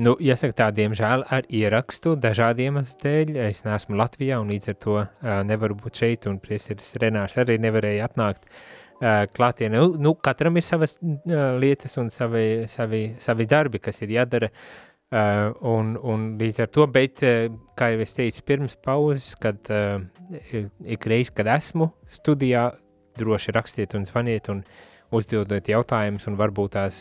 [0.00, 5.02] Nu, jāsaka tā, diemžēl ar ierakstu dažādiem dēļ, es neesmu Latvijā un līdz ar to
[5.02, 8.62] uh, nevaru būt šeit un priesteris Renārs arī nevarēja atnākt uh,
[9.02, 9.80] klātienē.
[9.80, 14.50] Nu, nu, katram ir savas lietas un savi, savi, savi darbi, kas ir jādara,
[15.12, 17.24] un, un līdz ar to, bet,
[17.78, 22.70] kā jau es teicu, pirms pauzes, kad ik reiz, kad esmu studijā,
[23.18, 24.62] droši rakstiet un zvaniet un
[25.12, 27.00] uzdodot jautājumus, un varbūt tās,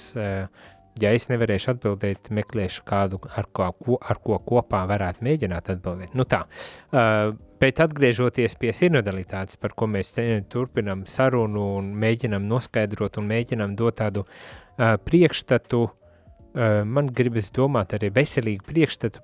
[0.99, 3.69] ja es nevarēšu atbildēt, meklēšu kādu, ar ko,
[4.01, 6.17] ar ko kopā varētu mēģināt atbildēt.
[6.19, 6.43] Nu tā,
[6.91, 7.31] uh,
[7.61, 10.15] bet atgriežoties pie sinodalitātes, par ko mēs
[10.49, 17.93] turpinam sarunu un mēģinam noskaidrot un mēģinam dot tādu uh, priekšstatu, uh, man gribas domāt
[17.97, 19.23] arī veselīgu priekšstatu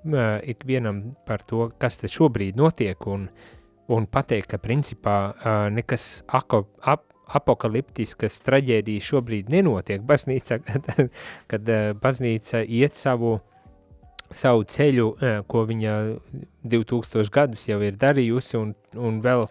[0.53, 3.27] ikvienam par to, kas te šobrīd notiek, un,
[3.89, 5.17] un pateikt, ka principā
[5.73, 10.05] nekas ako, ap, apokaliptiskas traģēdijas šobrīd nenotiek.
[10.07, 11.07] Baznīca, kad,
[11.51, 13.45] kad baznīca iet savu uh,
[14.33, 15.07] savu ceļu,
[15.47, 15.95] ko viņa
[16.67, 19.45] 2000 gadus jau ir darījusi un, un vēl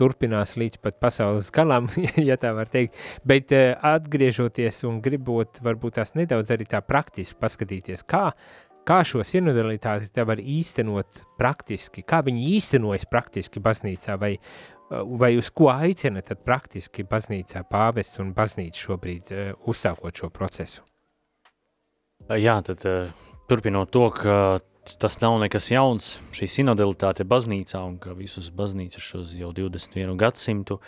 [0.00, 1.88] turpinās līdz pat pasaules galam,
[2.30, 2.98] ja tā var teikt.
[3.28, 8.30] Bet atgriežoties un gribot varbūt tās nedaudz arī tā praktiski paskatīties, kā,
[8.88, 14.36] kā šo sinodalitāti te var īstenot praktiski, kā viņi īstenojas praktiski baznīcā, vai,
[14.90, 19.36] vai uz ko aicina tad praktiski baznīcā pāvests un baznīca šobrīd
[19.68, 20.86] uzsākot šo procesu?
[22.38, 22.84] Jā, tad
[23.52, 24.36] turpinot to, ka
[24.98, 30.78] tas nav nekas jauns, šī sinodalitāte baznīcā un ka visus baznīcas šos jau 21 gadsimtu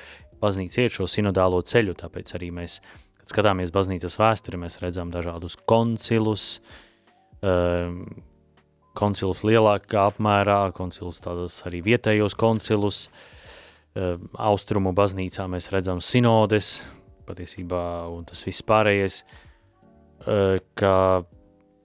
[0.40, 2.78] baznīca iet šo sinodālo ceļu, tāpēc arī mēs,
[3.20, 6.46] kad skatāmies baznīcas vēsturi, mēs redzam dažādus koncilus,
[7.44, 8.00] um,
[8.96, 13.04] koncilus lielākā apmērā, koncilus tādas arī vietējos koncilus,
[13.92, 16.78] um, austrumu baznīcā mēs redzam sinodes,
[17.28, 19.22] patiesībā, un tas viss pārējais,
[20.24, 20.96] uh, ka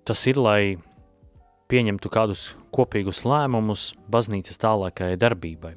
[0.10, 0.62] tas ir, lai
[1.70, 5.76] pieņemtu kādus kopīgus lēmumus baznīcas tālākajai darbībai.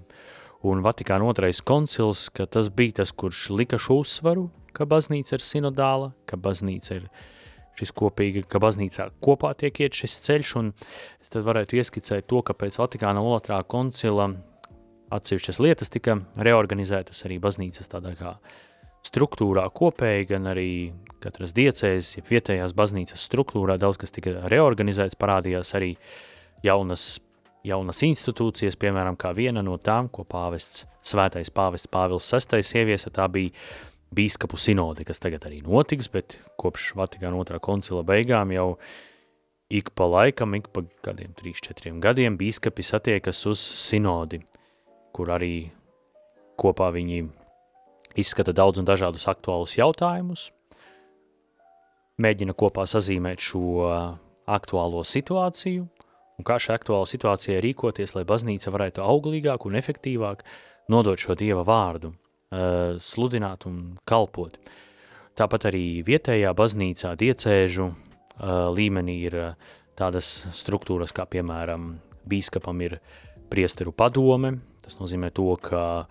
[0.64, 5.45] Un Vatikāna otrais koncils, ka tas bija tas, kurš lika šo uzsvaru, ka baznīca ir
[5.45, 7.11] sinodāla, ka baznīca ir
[7.76, 10.72] šis kopīgi, ka baznīcā kopā tiek iet šis ceļš, un
[11.33, 14.30] tad varētu ieskicēt to, ka pēc Vatikāna otrā koncila
[15.12, 18.37] atsevišķas lietas tika reorganizētas arī baznīcas tādā kā
[19.09, 20.70] struktūrā kopēji, gan arī
[21.23, 25.95] katras diecēzes, ja vietējās baznīcas struktūrā daudz kas tika reorganizēts, parādījās arī
[26.66, 27.16] jaunas,
[27.66, 33.29] jaunas institūcijas, piemēram, kā viena no tām, ko pāvests, svētais pāvests Pāvils VI ieviesa, tā
[33.33, 33.55] bija
[34.12, 38.68] bīskapu sinode, kas tagad arī notiks, bet kopš Vatikāna otrā koncila beigām jau
[39.73, 44.43] ik pa laikam, ik pa kādiem 3-4 gadiem bīskapi satiekas uz sinodi,
[45.16, 45.70] kur arī
[46.61, 47.25] kopā viņi
[48.20, 50.51] izskata daudz un dažādus aktuālus jautājumus,
[52.23, 53.83] mēģina kopā sazīmēt šo
[54.53, 55.87] aktuālo situāciju
[56.39, 60.43] un kā šajā aktuālā situācijā rīkoties, lai baznīca varētu auglīgāk un efektīvāk
[60.91, 64.59] nodot šo Dieva vārdu, uh, sludināt un kalpot.
[65.39, 67.95] Tāpat arī vietējā baznīcā diecēžu uh,
[68.75, 69.39] līmenī ir
[69.99, 71.95] tādas struktūras, kā piemēram
[72.29, 72.99] bīskapam ir
[73.53, 76.09] priesteru padome, tas nozīmē to, ka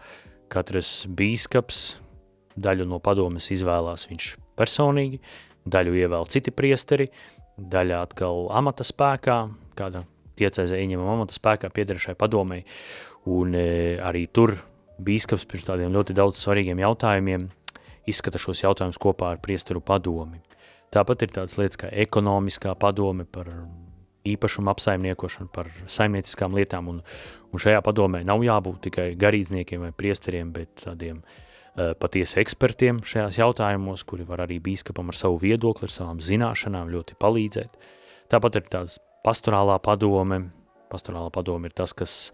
[0.51, 1.83] katrs bīskaps
[2.61, 7.07] daļu no padomes izvēlās viņš personīgi, uh, daļu ievēl citi priesteri,
[7.57, 9.37] daļa atkal amata spēkā,
[9.77, 10.05] kāda
[10.39, 12.63] tiecēzē ieņemam amata spēkā piederšai padomei,
[13.29, 14.55] un e, arī tur
[15.01, 17.49] bīskaps pirms tādiem ļoti daudz svarīgiem jautājumiem
[18.09, 20.41] izskata šos jautājumus kopā ar priesteru padomi.
[20.91, 23.47] Tāpat ir tādas lietas kā ekonomiskā padome par
[24.27, 26.99] īpašumu apsaimniekošanu, par saimnieciskām lietām, un,
[27.53, 31.39] un šajā padomē nav jābūt tikai garīdzniekiem vai priesteriem, bet tādiem uh,
[31.75, 37.15] patiesi ekspertiem šajās jautājumos, kuri var arī bīskapam ar savu viedokli, ar savām zināšanām ļoti
[37.21, 37.77] palīdzēt.
[38.31, 40.41] Tāpat ir tāds pastorālā padome.
[40.91, 42.33] Pastorālā padome ir tas, kas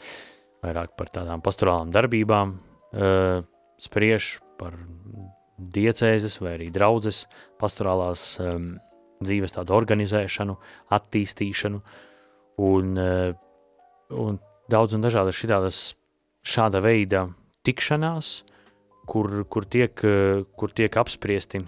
[0.66, 3.46] vairāk par tādām pastorālām darbībām uh,
[3.78, 4.74] spriež par
[5.58, 7.26] diecēzes vai arī draudzes
[7.62, 8.76] pastorālās um,
[9.22, 10.58] dzīves tādu organizēšanu,
[10.98, 11.82] attīstīšanu
[12.66, 13.38] un, uh,
[14.18, 15.82] un daudz un dažādas šitādas
[16.48, 17.28] šāda veida
[17.68, 18.57] tikšanās, uh,
[19.08, 19.96] kur, kur, tiek,
[20.60, 21.64] kur tiek apspriesti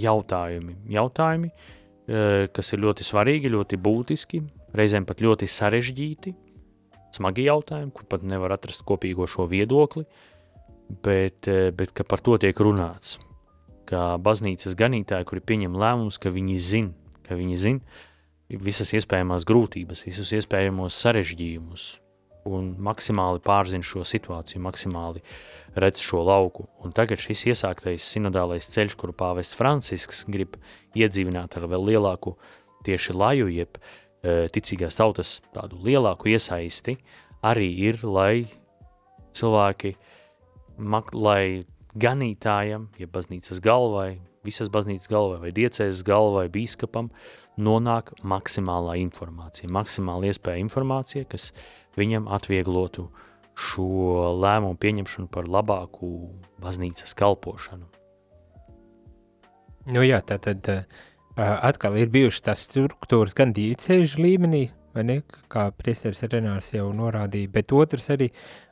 [0.00, 0.76] jautājumi.
[0.90, 4.42] Jautājumi, eh, kas ir ļoti svarīgi, ļoti būtiski,
[4.74, 6.34] reizēm pat ļoti sarežģīti,
[7.14, 10.04] smagi jautājumi, kur pat nevar atrast kopīgo šo viedokli,
[11.02, 13.18] bet, eh, bet par to tiek runāts.
[13.84, 17.82] kā baznīcas ganītāji, kuri pieņem lēmumus, ka viņi zin, ka viņi zin
[18.48, 22.00] visas iespējamās grūtības, visus iespējamos sarežģījumus
[22.48, 25.22] un maksimāli pārzina šo situāciju, maksimāli
[25.80, 26.66] redz šo lauku.
[26.84, 30.58] Un tagad šis iesāktais sinodālais ceļš, kuru pāvests Francisks grib
[30.96, 32.36] iedzīvināt ar vēl lielāku
[32.86, 36.98] tieši laju, jeb e, ticīgās tautas tādu lielāku iesaisti,
[37.44, 38.44] arī ir, lai
[39.34, 39.94] cilvēki,
[40.78, 41.64] mak, lai
[41.94, 47.10] ganītājam, ja baznīcas galvai, visas baznīcas galvai vai diecēs galvai, bīskapam,
[47.60, 51.52] nonāk maksimālā informācija, maksimāla iespēja informācija, kas
[51.98, 53.08] viņam atvieglotu
[53.54, 56.10] šo lēmumu pieņemšanu par labāku
[56.62, 57.86] baznīcas kalpošanu.
[59.94, 60.86] Nu jā, tā tad uh,
[61.36, 64.64] atkal ir bijušas tās struktūras gan diecēžu līmenī,
[65.02, 65.18] ne,
[65.50, 68.28] kā priesteris Renārs jau norādīja, bet otrs arī,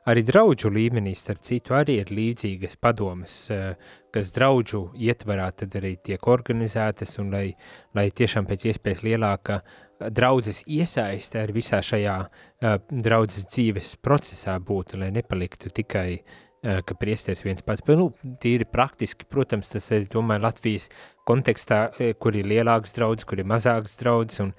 [0.07, 3.75] arī draudžu līmenī, starp citu, arī ir līdzīgas padomas, eh,
[4.14, 7.57] kas draudžu ietvarā tad arī tiek organizētas un lai,
[7.95, 9.62] lai tiešām pēc iespējas lielāka
[10.11, 16.94] draudzes iesaiste ar visā šajā uh, draudzes dzīves procesā būtu, lai nepaliktu tikai uh, ka
[16.98, 18.11] priesteris viens pats, bet, nu,
[18.42, 20.88] tīri praktiski, protams, tas, es domāju, Latvijas
[21.26, 21.80] kontekstā,
[22.22, 24.55] kur ir lielāks draudzes, kur ir mazāks draudzes, un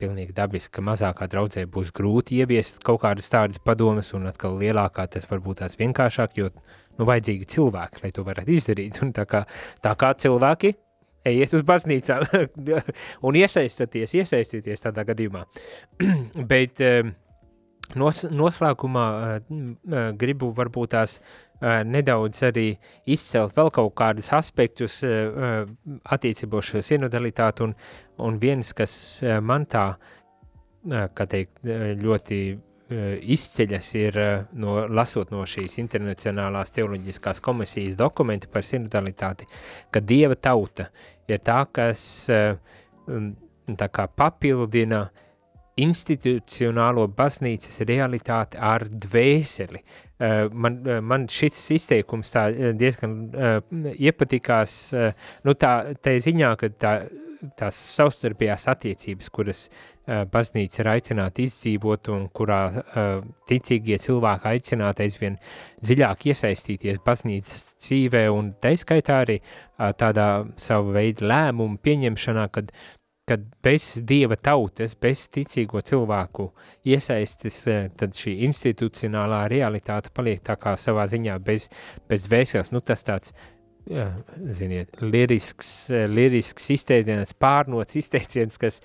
[0.00, 5.06] pilnīgi dabiski, ka mazākā draudzē būs grūti ieviest kaut kādas tādas padomas, un atkal lielākā
[5.12, 6.50] tas varbūt tās vienkāršāk, jo,
[6.96, 9.44] nu, vajadzīgi cilvēki, lai to varētu izdarīt, un tā kā,
[9.84, 10.72] tā kā cilvēki,
[11.26, 12.26] ejiet uz baznīcām
[13.26, 15.44] un iesaistāties, iesaistīties tādā gadījumā.
[16.52, 17.02] Bet eh,
[17.98, 21.20] nos, noslēgumā eh, gribu varbūt tās
[21.56, 22.66] nedaudz arī
[23.08, 27.72] izcelt vēl kaut kādus aspektus attiecībā šo sinodalitāti, un,
[28.20, 28.92] un viens, kas
[29.40, 29.86] man tā,
[30.84, 31.62] kā teikt,
[32.04, 32.42] ļoti
[32.88, 34.18] izceļas ir,
[34.62, 39.48] no, lasot no šīs internacionālās teoloģiskās komisijas dokumenti par sinodalitāti,
[39.90, 40.86] ka Dieva tauta
[41.26, 45.08] ir tā, kas tā kā papildina
[45.76, 49.82] institucionālo baznīcas realitāti ar dvēseli.
[50.56, 52.46] Man, man šis izteikums tā
[52.78, 53.18] diezgan
[53.92, 54.78] iepatikās,
[55.44, 56.94] nu tā, tā ziņā, ka tā,
[57.58, 63.08] tās savstarpējās attiecības, kuras uh, baznīca ir aicināta izdzīvot un kurā uh,
[63.50, 65.38] ticīgie cilvēki aicināti aizvien
[65.84, 70.30] dziļāk iesaistīties baznīcas dzīvē un taiskaitā arī uh, tādā
[70.60, 72.72] savu veidu lēmumu pieņemšanā, kad
[73.26, 76.44] kad bez dieva tautas, bez ticīgo cilvēku
[76.86, 81.66] iesaistis, eh, tad šī institucionālā realitāte paliek tā kā savā ziņā bez,
[82.08, 83.34] bez vēsels, nu tas tāds,
[83.90, 84.06] jā,
[84.56, 88.80] ziniet, lirisks, eh, lirisks izteiciens, pārnots izteiciens, kas,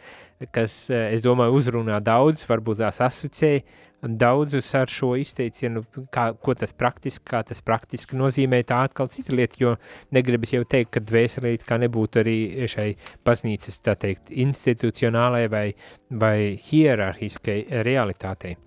[0.51, 3.63] kas, eh, es domāju, uzrunā daudz, varbūt tās asociēja,
[4.01, 5.83] daudzus ar šo izteicienu,
[6.13, 9.75] kā, ko tas praktiski, kā tas praktiski nozīmē, tā atkal cita lieta, jo
[10.11, 12.39] negribas jau teikt, ka dvēselīt kā nebūtu arī
[12.71, 12.95] šai
[13.25, 15.67] baznīcas, tā teikt, institucionālai vai,
[16.09, 18.57] vai hierarhiskai realitātei.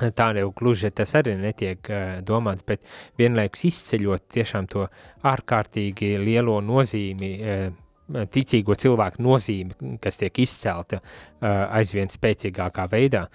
[0.00, 2.84] Tā jau gluži tas arī netiek uh, domāts, bet
[3.20, 4.86] vienlaikus izceļot tiešām to
[5.28, 13.26] ārkārtīgi lielo nozīmi, uh, ticīgo cilvēku nozīmi, kas tiek izcelta uh, aizvien spēcīgākā veidā.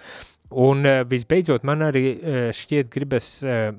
[0.62, 3.70] Un uh, visbeidzot, man arī uh, šķiet gribas uh,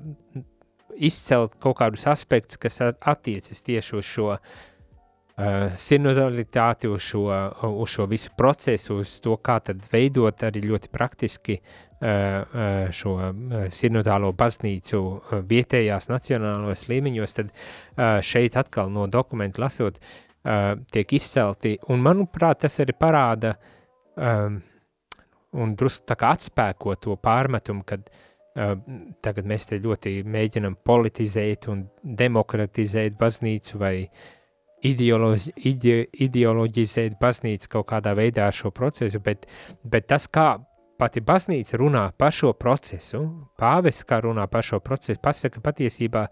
[0.96, 4.58] izcelt kaut kādus aspektus, kas attiecas tieši uz šo uh,
[5.78, 7.26] sinodalitāti, uz šo,
[7.68, 11.68] uz šo visu procesu, uz to, kā tad veidot arī ļoti praktiski uh,
[12.02, 19.62] uh, šo uh, sinodālo baznīcu uh, vietējās nacionālos līmeņos, tad uh, šeit atkal no dokumentu
[19.62, 23.54] lasot, uh, tiek izcelti, un manuprāt, tas arī parāda
[24.16, 24.58] um,
[25.58, 28.74] un drusku tā kā atspēko to pārmetumu, kad uh,
[29.22, 33.94] tagad mēs te ļoti mēģinam politizēt un demokratizēt baznīcu vai
[34.86, 39.48] ideolozi, ide, ideoloģizēt baznīcu kaut kādā veidā šo procesu, bet,
[39.82, 40.54] bet tas, kā
[40.98, 43.22] pati baznīca runā par šo procesu,
[43.58, 46.26] pāvis kā runā par šo procesu, pasaka patiesībā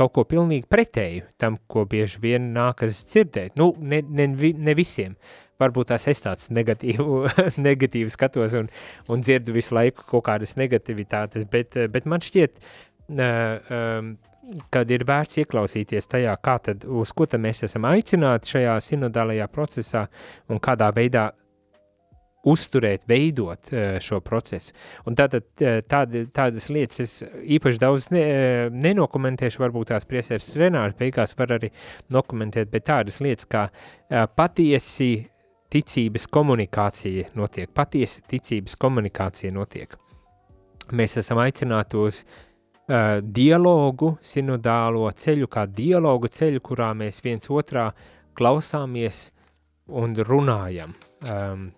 [0.00, 3.56] kaut ko pilnīgi pretēju tam, ko bieži vien nākas dzirdēt.
[3.60, 5.16] Nu, ne, ne, ne visiem,
[5.60, 7.22] varbūt tās es tāds negatīvu,
[7.68, 8.70] negatīvu skatos un,
[9.12, 14.14] un dzirdu visu laiku kaut kādas negativitātes, bet, bet man šķiet, uh, um,
[14.72, 20.06] kad ir vērts ieklausīties tajā, tad, uz ko mēs esam aicināti šajā sinodālajā procesā
[20.48, 21.30] un kādā veidā
[22.48, 23.68] uzturēt, veidot
[24.00, 24.72] šo procesu.
[25.04, 27.16] Un tātad tāda, tādas lietas es
[27.56, 28.24] īpaši daudz ne,
[28.72, 31.68] nenokomentēšu, varbūt tās priesērs Renārs beigās var arī
[32.08, 33.66] dokumentēt, bet tādas lietas kā
[34.36, 35.12] patiesi
[35.70, 39.92] ticības komunikācija notiek, patiesa ticības komunikācija notiek.
[40.96, 42.49] Mēs esam aicināti uz uh,
[42.90, 47.90] dialogu, sinodālo ceļu kā dialogu ceļu, kurā mēs viens otrā
[48.34, 49.28] klausāmies
[49.86, 50.96] un runājam.
[51.20, 51.68] Um,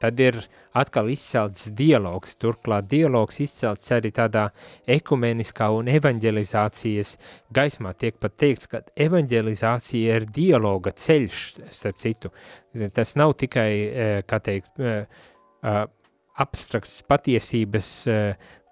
[0.00, 0.38] tad ir
[0.76, 4.46] atkal izcelts dialogs, turklāt dialogs izcelts arī tādā
[4.88, 7.16] ekumeniskā un evanģelizācijas
[7.56, 7.92] gaismā.
[8.00, 12.32] Tiek pat teikts, ka evanģelizācija ir dialoga ceļš, starp citu.
[12.96, 14.72] Tas nav tikai, kā teikt,
[16.40, 17.90] abstrakts patiesības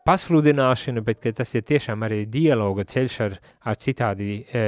[0.09, 3.35] pasludināšana, bet tas ir tiešām arī dialoga ceļš ar,
[3.69, 4.63] ar citādi e,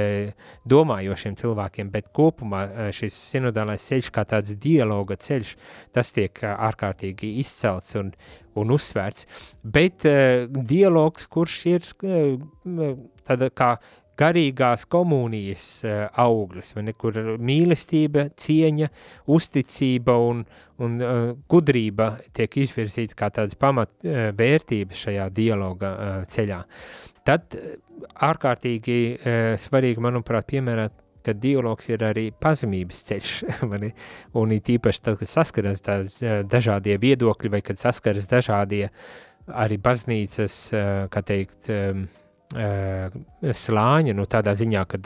[0.69, 5.55] domājošiem cilvēkiem, bet kopumā e, šis sinodālais ceļš kā tāds dialoga ceļš,
[5.95, 8.13] tas tiek e, ārkārtīgi izcelts un,
[8.61, 9.25] un uzsvērts,
[9.65, 12.21] bet e, dialogs, kurš ir e,
[13.25, 13.73] tāda kā
[14.19, 18.89] garīgās komunijas uh, auglis, ne, kur mīlestība, cieņa,
[19.31, 20.43] uzticība un,
[20.81, 26.61] un uh, gudrība tiek izvirzīta kā tādas pamatvērtības uh, šajā dialoga uh, ceļā.
[27.27, 27.57] Tad
[28.29, 33.33] ārkārtīgi uh, svarīgi, manuprāt, piemērāt, ka dialogs ir arī pazemības ceļš,
[34.41, 35.83] un it īpaši tad, kad saskaras
[36.49, 38.87] dažādie viedokļi vai kad saskaras dažādie
[39.51, 40.55] arī baznīcas,
[41.11, 42.07] kā teikt, um,
[42.51, 44.99] slāņa, nu tādā ziņā, ka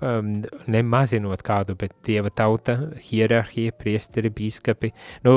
[0.00, 0.40] um,
[0.70, 4.92] nemazinot kādu, bet dieva tauta, hierarhija, priesteri, bīskapi.
[5.26, 5.34] Nu,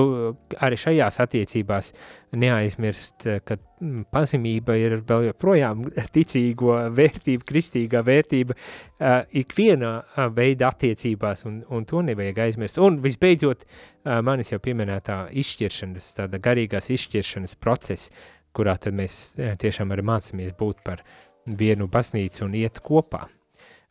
[0.64, 1.92] arī šajās attiecībās
[2.40, 9.94] neaizmirst, ka mm, pazemība ir vēl joprojām ticīgo vērtība, kristīgā vērtība uh, ikvienā
[10.36, 12.80] veida attiecībās, un, un to nevajag aizmirst.
[12.84, 18.14] Un visbeidzot, uh, manis jau pieminētā izšķiršanas, tāda garīgās izšķiršanas process,
[18.56, 21.04] kurā tad mēs tiešām arī mācāmies būt par
[21.46, 23.26] vienu baznīcu un iet kopā.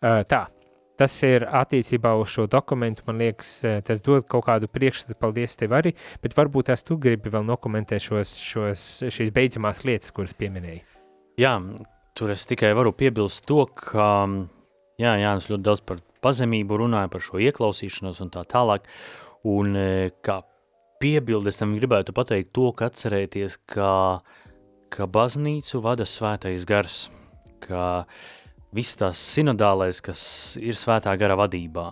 [0.03, 0.43] Tā,
[0.99, 3.55] tas ir attiecībā uz šo dokumentu, man liekas,
[3.87, 8.03] tas dod kaut kādu priekšstatu, paldies tev arī, bet varbūt tās tu gribi vēl nokomentēt
[8.03, 10.83] šos, šos, šīs beidzamās lietas, kuras pieminēji.
[11.41, 11.57] Jā,
[12.19, 14.07] tur es tikai varu piebilst to, ka
[15.01, 18.87] jā, Jānis ļoti daudz par pazemību runāja, par šo ieklausīšanos un tā tālāk,
[19.49, 19.75] un
[20.23, 20.43] kā
[21.03, 23.89] piebildes tam gribētu pateikt to, ka atcerēties, ka
[24.21, 24.43] uh,
[24.93, 27.07] ka baznīcu vada svētais gars,
[27.64, 28.05] ka
[28.76, 30.22] viss tās sinodālais, kas
[30.61, 31.86] ir svētā gara vadībā.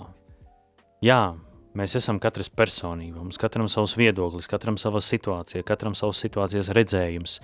[1.05, 1.35] Jā,
[1.77, 7.39] mēs esam katrs personība, mums katram savs viedoklis, katram sava situācija, katram savs situācijas redzējums,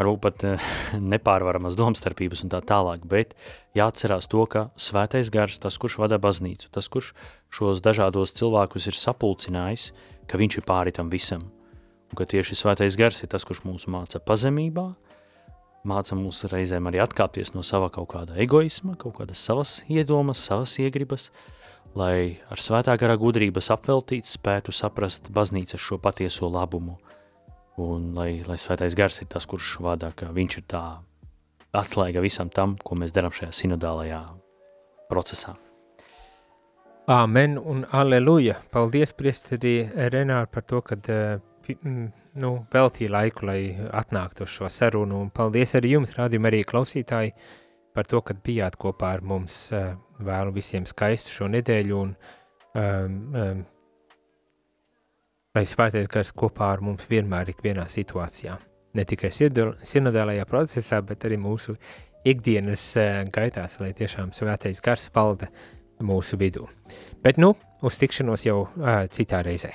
[0.00, 0.68] varbūt pat eh,
[1.14, 3.36] nepārvaramas domstarpības un tā tālāk, bet
[3.78, 7.14] jāatcerās to, ka svētais gars, tas, kurš vada baznīcu, tas, kurš
[7.54, 9.92] šos dažādos cilvēkus ir sapulcinājis,
[10.26, 11.46] ka viņš ir pāri tam visam–
[12.12, 14.90] un ka tieši svētais gars ir tas, kurš mūs māca pazemībā,
[15.88, 20.76] māca mūs reizēm arī atkāpties no sava kaut kāda egoisma, kaut kādas savas iedomas, savas
[20.82, 21.30] iegribas,
[21.96, 26.98] lai ar svētā gara gudrības apveltīts spētu saprast baznīcas šo patieso labumu,
[27.80, 30.84] un lai, lai svētais gars ir tas, kurš vada, ka viņš ir tā
[31.72, 34.20] atslēga visam tam, ko mēs darām šajā sinodālajā
[35.08, 35.56] procesā.
[37.08, 38.60] Āmen un aleluja!
[38.70, 41.40] Paldies, priesteri Renāri, par to, kad uh,
[42.34, 45.20] nu, veltīja laiku, lai atnāktu uz šo sarunu.
[45.26, 47.34] Un paldies arī jums, rādījumi arī klausītāji,
[47.94, 49.56] par to, ka bijāt kopā ar mums.
[49.72, 49.92] Eh,
[50.22, 52.12] vēlu visiem skaistu šo nedēļu un
[52.78, 53.62] um, um,
[55.56, 58.54] lai svētais gars kopā ar mums vienmēr ikvienā situācijā.
[58.94, 61.74] Ne tikai sinodālajā procesā, bet arī mūsu
[62.28, 65.50] ikdienas uh, gaitās, lai tiešām svētais gars valda
[66.02, 66.68] mūsu vidū.
[67.22, 69.74] Bet nu, uz tikšanos jau uh, citā reizē.